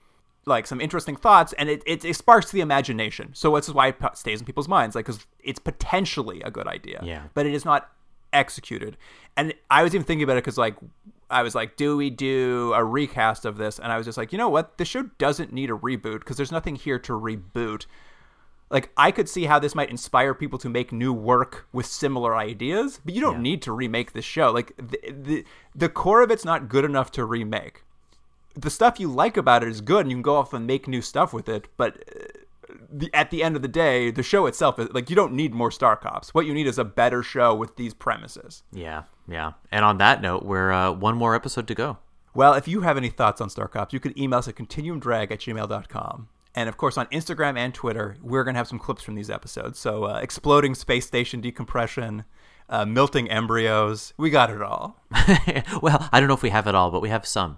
[0.46, 3.32] Like some interesting thoughts, and it, it, it sparks the imagination.
[3.34, 6.68] So this is why it stays in people's minds, like because it's potentially a good
[6.68, 7.24] idea, Yeah.
[7.34, 7.90] but it is not
[8.34, 8.98] executed.
[9.38, 10.76] And I was even thinking about it because like
[11.30, 13.80] I was like, do we do a recast of this?
[13.80, 14.78] And I was just like, you know what?
[14.78, 17.86] The show doesn't need a reboot because there's nothing here to reboot.
[18.70, 22.36] Like I could see how this might inspire people to make new work with similar
[22.36, 24.52] ideas, but you don't need to remake the show.
[24.52, 27.84] Like the, the the core of it's not good enough to remake.
[28.56, 30.88] The stuff you like about it is good, and you can go off and make
[30.88, 31.68] new stuff with it.
[31.78, 32.40] But uh,
[32.92, 35.54] the, at the end of the day, the show itself is like you don't need
[35.54, 36.34] more Star Cops.
[36.34, 38.64] What you need is a better show with these premises.
[38.72, 39.54] Yeah, yeah.
[39.72, 41.98] And on that note, we're uh, one more episode to go.
[42.36, 45.32] Well, if you have any thoughts on Star Cops, you can email us at continuumdrag
[45.32, 46.30] at gmail.com.
[46.56, 49.30] And of course, on Instagram and Twitter, we're going to have some clips from these
[49.30, 49.80] episodes.
[49.80, 52.26] So, uh, exploding space station decompression,
[52.70, 55.02] uh, melting embryos, we got it all.
[55.82, 57.58] well, I don't know if we have it all, but we have some.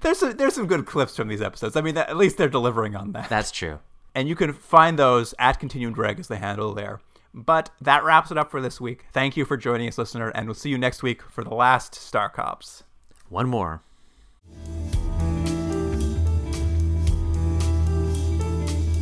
[0.00, 1.76] There's, a, there's some good clips from these episodes.
[1.76, 3.28] I mean, at least they're delivering on that.
[3.28, 3.78] That's true.
[4.16, 7.00] And you can find those at Continuum Drag as the handle there.
[7.34, 9.04] But that wraps it up for this week.
[9.12, 11.94] Thank you for joining us, listener, and we'll see you next week for the last
[11.94, 12.82] Star Cops.
[13.28, 13.82] One more.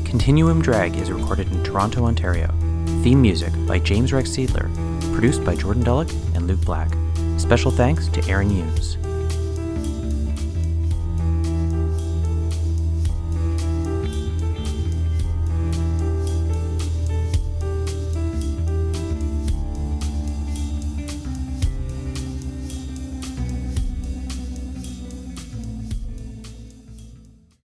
[0.04, 2.48] Continuum Drag is recorded in Toronto, Ontario.
[3.04, 4.68] Theme music by James Rex Seidler.
[5.12, 6.92] Produced by Jordan Dullock and Luke Black.
[7.38, 8.96] Special thanks to Aaron Hughes.